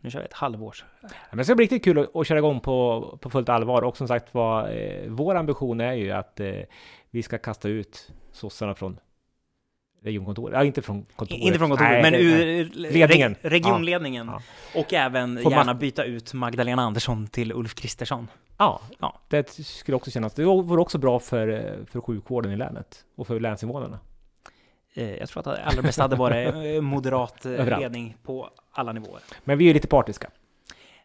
Nu 0.00 0.10
kör 0.10 0.18
vi 0.18 0.24
ett 0.24 0.32
halvårs. 0.32 0.84
Ja, 1.00 1.08
Men 1.30 1.38
det 1.38 1.44
ska 1.44 1.54
bli 1.54 1.64
riktigt 1.64 1.84
kul 1.84 1.98
att, 1.98 2.16
att 2.16 2.26
köra 2.26 2.38
igång 2.38 2.60
på, 2.60 3.18
på 3.20 3.30
fullt 3.30 3.48
allvar. 3.48 3.82
Och 3.82 3.96
som 3.96 4.08
sagt 4.08 4.34
var, 4.34 4.70
eh, 4.70 5.08
vår 5.08 5.34
ambition 5.34 5.80
är 5.80 5.92
ju 5.92 6.10
att 6.10 6.40
eh, 6.40 6.60
vi 7.10 7.22
ska 7.22 7.38
kasta 7.38 7.68
ut 7.68 8.12
sossarna 8.32 8.74
från 8.74 8.98
regionkontoret. 10.02 10.54
Ja, 10.54 10.64
inte 10.64 10.82
från 10.82 11.06
kontoret. 11.16 11.42
Inte 11.42 11.58
från 11.58 11.68
kontoret, 11.70 11.90
Nej, 11.92 12.02
men 12.02 12.14
ur 12.14 12.64
Ledningen. 12.74 13.36
Reg, 13.42 13.52
regionledningen. 13.52 14.26
Ja. 14.26 14.42
Och 14.80 14.92
även 14.94 15.42
Får 15.42 15.52
gärna 15.52 15.74
byta 15.74 16.04
ut 16.04 16.34
Magdalena 16.34 16.82
Andersson 16.82 17.26
till 17.26 17.52
Ulf 17.52 17.74
Kristersson. 17.74 18.28
Ja, 18.58 18.80
Ja. 18.98 19.20
det 19.28 19.50
skulle 19.50 19.96
också 19.96 20.10
kännas. 20.10 20.34
Det 20.34 20.44
vore 20.44 20.80
också 20.80 20.98
bra 20.98 21.18
för, 21.18 21.78
för 21.90 22.00
sjukvården 22.00 22.52
i 22.52 22.56
länet 22.56 23.04
och 23.16 23.26
för 23.26 23.40
länsinvånarna. 23.40 23.98
Eh, 24.94 25.14
Jag 25.14 25.28
tror 25.28 25.40
att 25.48 25.56
det 25.56 25.64
allra 25.64 25.82
bästa 25.82 26.02
hade 26.02 26.16
varit 26.16 26.54
eh, 26.54 26.60
moderat 26.80 27.44
eh, 27.46 27.78
ledning 27.78 28.16
på 28.22 28.50
alla 28.72 28.92
nivåer. 28.92 29.20
Men 29.44 29.58
vi 29.58 29.64
är 29.64 29.66
ju 29.68 29.74
lite 29.74 29.88
partiska. 29.88 30.30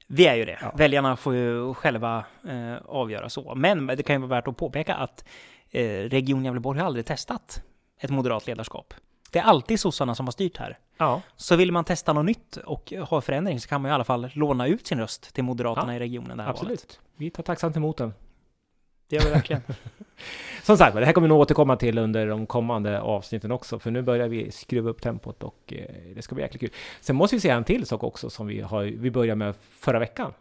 Vi 0.08 0.28
är 0.28 0.36
ju 0.36 0.46
det. 0.46 0.58
Ja. 0.62 0.72
Väljarna 0.78 1.16
får 1.16 1.36
ju 1.36 1.74
själva 1.74 2.26
eh, 2.50 2.76
avgöra 2.86 3.30
så. 3.30 3.56
Men 3.56 3.88
det 3.88 4.04
kan 4.04 4.16
ju 4.16 4.20
vara 4.28 4.30
värt 4.40 4.48
att 4.48 4.58
påpeka 4.58 4.96
att 4.96 5.26
eh, 5.72 5.84
Region 5.88 6.46
Gävleborg 6.46 6.80
har 6.80 6.86
aldrig 6.86 7.06
testat 7.06 7.62
ett 8.04 8.10
moderat 8.10 8.48
ledarskap. 8.48 8.94
Det 9.32 9.40
är 9.40 9.44
alltid 9.44 9.80
sossarna 9.80 10.16
som 10.16 10.28
har 10.28 10.32
styrt 10.32 10.58
här. 10.58 10.78
Ja, 10.98 11.22
Så 11.36 11.56
vill 11.56 11.72
man 11.72 11.86
testa 11.86 12.14
något 12.14 12.26
nytt 12.26 12.58
och 12.58 12.94
ha 13.10 13.22
förändring 13.22 13.60
så 13.60 13.68
kan 13.70 13.82
man 13.82 13.92
i 13.92 13.94
alla 13.94 14.04
fall 14.04 14.30
låna 14.34 14.68
ut 14.68 14.88
sin 14.88 15.00
röst 15.00 15.34
till 15.34 15.44
Moderaterna 15.44 15.94
Ja, 15.94 15.96
i 15.96 16.00
regionen. 16.00 16.38
Det 16.38 16.44
här 16.44 16.50
absolut. 16.50 16.80
Valet. 16.80 17.00
Vi 17.16 17.30
tar 17.30 17.44
tacksamt 17.44 17.78
emot 17.78 17.98
den. 17.98 18.14
Det 19.10 19.16
gör 19.16 19.24
vi 19.24 19.30
verkligen. 19.30 19.62
Som 20.64 20.78
sagt, 20.78 20.96
det 20.96 21.06
här 21.06 21.14
kommer 21.14 21.28
vi 21.28 21.30
nog 21.30 21.40
återkomma 21.40 21.76
till 21.76 21.98
under 21.98 22.28
de 22.28 22.46
kommande 22.46 23.02
avsnitten 23.02 23.52
också, 23.52 23.80
för 23.80 23.92
nu 23.92 24.02
börjar 24.02 24.28
vi 24.28 24.52
skruva 24.52 24.90
upp 24.90 25.02
tempot 25.02 25.44
och 25.44 25.74
eh, 25.74 25.86
det 26.16 26.22
ska 26.22 26.36
bli 26.36 26.44
jäkligt 26.44 26.60
kul. 26.60 26.70
Sen 27.02 27.16
måste 27.16 27.36
vi 27.36 27.40
säga 27.40 27.56
en 27.56 27.64
till 27.64 27.86
sak 27.86 28.04
också 28.04 28.30
som 28.30 28.48
vi 28.48 28.62
har, 28.62 28.84
vi 28.84 29.12
började 29.12 29.36
med 29.36 29.56
förra 29.80 30.00
veckan. 30.00 30.34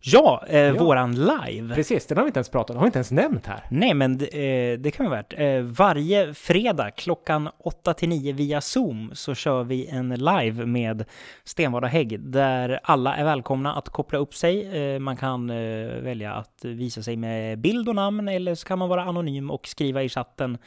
Ja, 0.00 0.44
eh, 0.48 0.58
Ja. 0.60 0.72
våran 0.72 1.14
live. 1.14 1.74
Precis, 1.74 2.06
den 2.06 2.16
har 2.18 2.24
vi 2.24 2.28
inte 2.28 2.38
ens 2.38 2.48
pratat 2.48 2.70
om, 2.70 2.76
har 2.76 2.84
vi 2.84 2.88
inte 2.88 2.98
ens 2.98 3.10
nämnt 3.10 3.46
här. 3.46 3.64
Nej, 3.70 3.94
men 3.94 4.18
det, 4.18 4.26
eh, 4.72 4.78
det 4.78 4.90
kan 4.90 5.06
vara 5.06 5.16
värt. 5.16 5.34
Eh, 5.38 5.60
varje 5.62 6.34
fredag 6.34 6.90
klockan 6.90 7.48
8 7.58 7.94
till 7.94 8.08
9 8.08 8.32
via 8.32 8.60
Zoom 8.60 9.10
så 9.14 9.34
kör 9.34 9.64
vi 9.64 9.86
en 9.86 10.08
live 10.08 10.66
med 10.66 11.04
Stenvard 11.44 11.84
och 11.84 11.90
Hägg 11.90 12.20
där 12.20 12.80
alla 12.82 13.16
är 13.16 13.24
välkomna 13.24 13.74
att 13.74 13.88
koppla 13.88 14.18
upp 14.18 14.34
sig. 14.34 14.76
Eh, 14.94 14.98
man 14.98 15.16
kan 15.16 15.50
eh, 15.50 15.56
välja 16.02 16.32
att 16.32 16.64
visa 16.64 17.02
sig 17.02 17.16
med 17.16 17.58
bild 17.58 17.88
och 17.88 17.94
namn 17.94 18.28
eller 18.28 18.54
så 18.54 18.66
kan 18.66 18.78
man 18.78 18.88
vara 18.88 19.02
anonym 19.04 19.50
och 19.50 19.66
skriva 19.66 20.02
i 20.02 20.08
chatten 20.08 20.58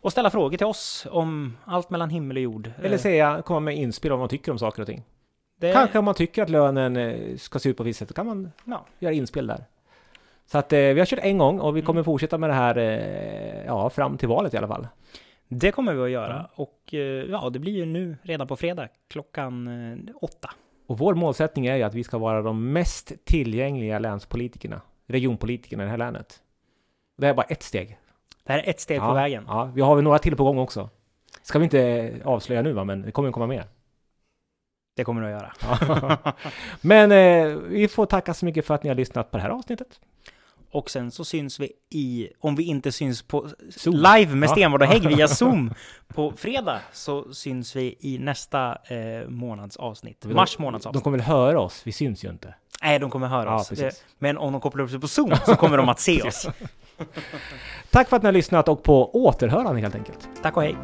och 0.00 0.12
ställa 0.12 0.30
frågor 0.30 0.56
till 0.56 0.66
oss 0.66 1.06
om 1.10 1.56
allt 1.64 1.90
mellan 1.90 2.10
himmel 2.10 2.36
och 2.36 2.42
jord. 2.42 2.70
Eller 2.78 2.90
Eh, 2.96 2.98
säga, 2.98 3.42
komma 3.44 3.60
med 3.60 3.76
inspel 3.76 4.12
om 4.12 4.18
vad 4.18 4.22
man 4.22 4.28
tycker 4.28 4.52
om 4.52 4.58
saker 4.58 4.82
och 4.82 4.88
ting. 4.88 5.02
Det, 5.58 5.72
Kanske 5.72 5.98
om 5.98 6.04
man 6.04 6.14
tycker 6.14 6.42
att 6.42 6.50
lönen 6.50 6.96
eh, 6.96 7.36
ska 7.36 7.58
se 7.58 7.68
ut 7.68 7.76
på 7.76 7.82
ett 7.82 7.86
visst 7.86 7.98
sätt, 7.98 8.08
då 8.08 8.14
kan 8.14 8.26
man 8.26 8.52
Ja. 8.64 8.84
göra 8.98 9.12
inspel 9.12 9.46
där. 9.46 9.64
Så 10.46 10.58
att 10.58 10.72
eh, 10.72 10.78
vi 10.78 10.98
har 10.98 11.06
kört 11.06 11.18
en 11.22 11.38
gång 11.38 11.60
och 11.60 11.76
vi 11.76 11.80
Mm. 11.80 11.86
kommer 11.86 12.02
fortsätta 12.02 12.38
med 12.38 12.50
det 12.50 12.54
här, 12.54 12.76
eh, 12.78 13.64
ja, 13.66 13.90
fram 13.90 14.18
till 14.18 14.28
valet 14.28 14.54
i 14.54 14.56
alla 14.56 14.68
fall. 14.68 14.88
Det 15.48 15.72
kommer 15.72 15.94
vi 15.94 16.02
att 16.02 16.10
göra. 16.10 16.46
Ja. 16.56 16.62
Och 16.64 16.94
eh, 16.94 17.00
ja, 17.30 17.50
det 17.50 17.58
blir 17.58 17.72
ju 17.72 17.86
nu 17.86 18.16
redan 18.22 18.46
på 18.46 18.56
fredag 18.56 18.88
klockan 19.08 19.68
eh, 19.92 20.14
åtta. 20.20 20.50
Och 20.86 20.98
vår 20.98 21.14
målsättning 21.14 21.66
är 21.66 21.76
ju 21.76 21.82
att 21.82 21.94
vi 21.94 22.04
ska 22.04 22.18
vara 22.18 22.42
de 22.42 22.72
mest 22.72 23.12
tillgängliga 23.24 23.98
länspolitikerna, 23.98 24.80
regionpolitikerna 25.06 25.82
i 25.82 25.86
det 25.86 25.90
här 25.90 25.98
länet. 25.98 26.42
Det 27.18 27.26
här 27.26 27.32
är 27.32 27.36
bara 27.36 27.46
ett 27.46 27.62
steg. 27.62 27.98
Det 28.44 28.52
här 28.52 28.58
är 28.58 28.70
ett 28.70 28.80
steg 28.80 28.98
ja, 28.98 29.08
på 29.08 29.14
vägen. 29.14 29.44
Ja, 29.48 29.64
vi 29.74 29.80
har 29.80 29.94
väl 29.94 30.04
några 30.04 30.18
till 30.18 30.36
på 30.36 30.44
gång 30.44 30.58
också. 30.58 30.90
Ska 31.42 31.58
vi 31.58 31.64
inte 31.64 32.12
avslöja 32.24 32.62
nu 32.62 32.72
va, 32.72 32.84
men 32.84 33.02
det 33.02 33.10
kommer 33.10 33.32
komma 33.32 33.46
mer. 33.46 33.64
Det 34.98 35.04
kommer 35.04 35.22
det 35.22 35.36
att 35.36 35.42
göra. 35.60 36.18
Men 36.80 37.12
eh, 37.12 37.56
vi 37.56 37.88
får 37.88 38.06
tacka 38.06 38.34
så 38.34 38.44
mycket 38.44 38.66
för 38.66 38.74
att 38.74 38.82
ni 38.82 38.88
har 38.88 38.94
lyssnat 38.96 39.30
på 39.30 39.36
det 39.36 39.42
här 39.42 39.50
avsnittet. 39.50 39.88
Och 40.70 40.90
sen 40.90 41.10
så 41.10 41.24
syns 41.24 41.60
vi 41.60 41.72
i, 41.90 42.28
om 42.40 42.56
vi 42.56 42.62
inte 42.62 42.92
syns 42.92 43.22
på 43.22 43.48
Zoom. 43.76 43.94
live 43.94 44.34
med 44.34 44.48
Ja. 44.48 44.52
Stenvard 44.52 44.82
och 44.82 44.88
Hägg 44.88 45.08
via 45.08 45.28
Zoom 45.28 45.74
på 46.08 46.32
fredag 46.36 46.78
så 46.92 47.32
syns 47.34 47.76
vi 47.76 47.96
i 48.00 48.18
nästa 48.18 48.72
eh, 48.84 49.28
månads 49.28 49.76
avsnitt. 49.76 50.20
De- 50.20 50.34
Mars 50.34 50.58
månads 50.58 50.82
De 50.82 50.88
avsnitt. 50.88 51.04
kommer 51.04 51.18
väl 51.18 51.26
höra 51.26 51.60
oss, 51.60 51.82
vi 51.84 51.92
syns 51.92 52.24
ju 52.24 52.28
inte. 52.28 52.54
Nej, 52.82 52.98
de 52.98 53.10
kommer 53.10 53.26
höra 53.26 53.44
Ja, 53.50 53.56
oss. 53.60 53.68
precis. 53.68 53.84
Eh, 53.84 53.92
Men 54.18 54.38
om 54.38 54.52
de 54.52 54.60
kopplar 54.60 54.84
upp 54.84 54.90
sig 54.90 55.00
på 55.00 55.08
Zoom 55.08 55.34
så 55.46 55.54
kommer 55.56 55.76
de 55.76 55.88
att 55.88 56.00
se 56.00 56.22
oss. 56.28 56.48
Tack 57.90 58.08
för 58.08 58.16
att 58.16 58.22
ni 58.22 58.26
har 58.26 58.32
lyssnat 58.32 58.68
och 58.68 58.82
på 58.82 59.24
återhörande 59.24 59.80
helt 59.80 59.94
enkelt. 59.94 60.28
Tack 60.42 60.56
och 60.56 60.62
hej. 60.62 60.76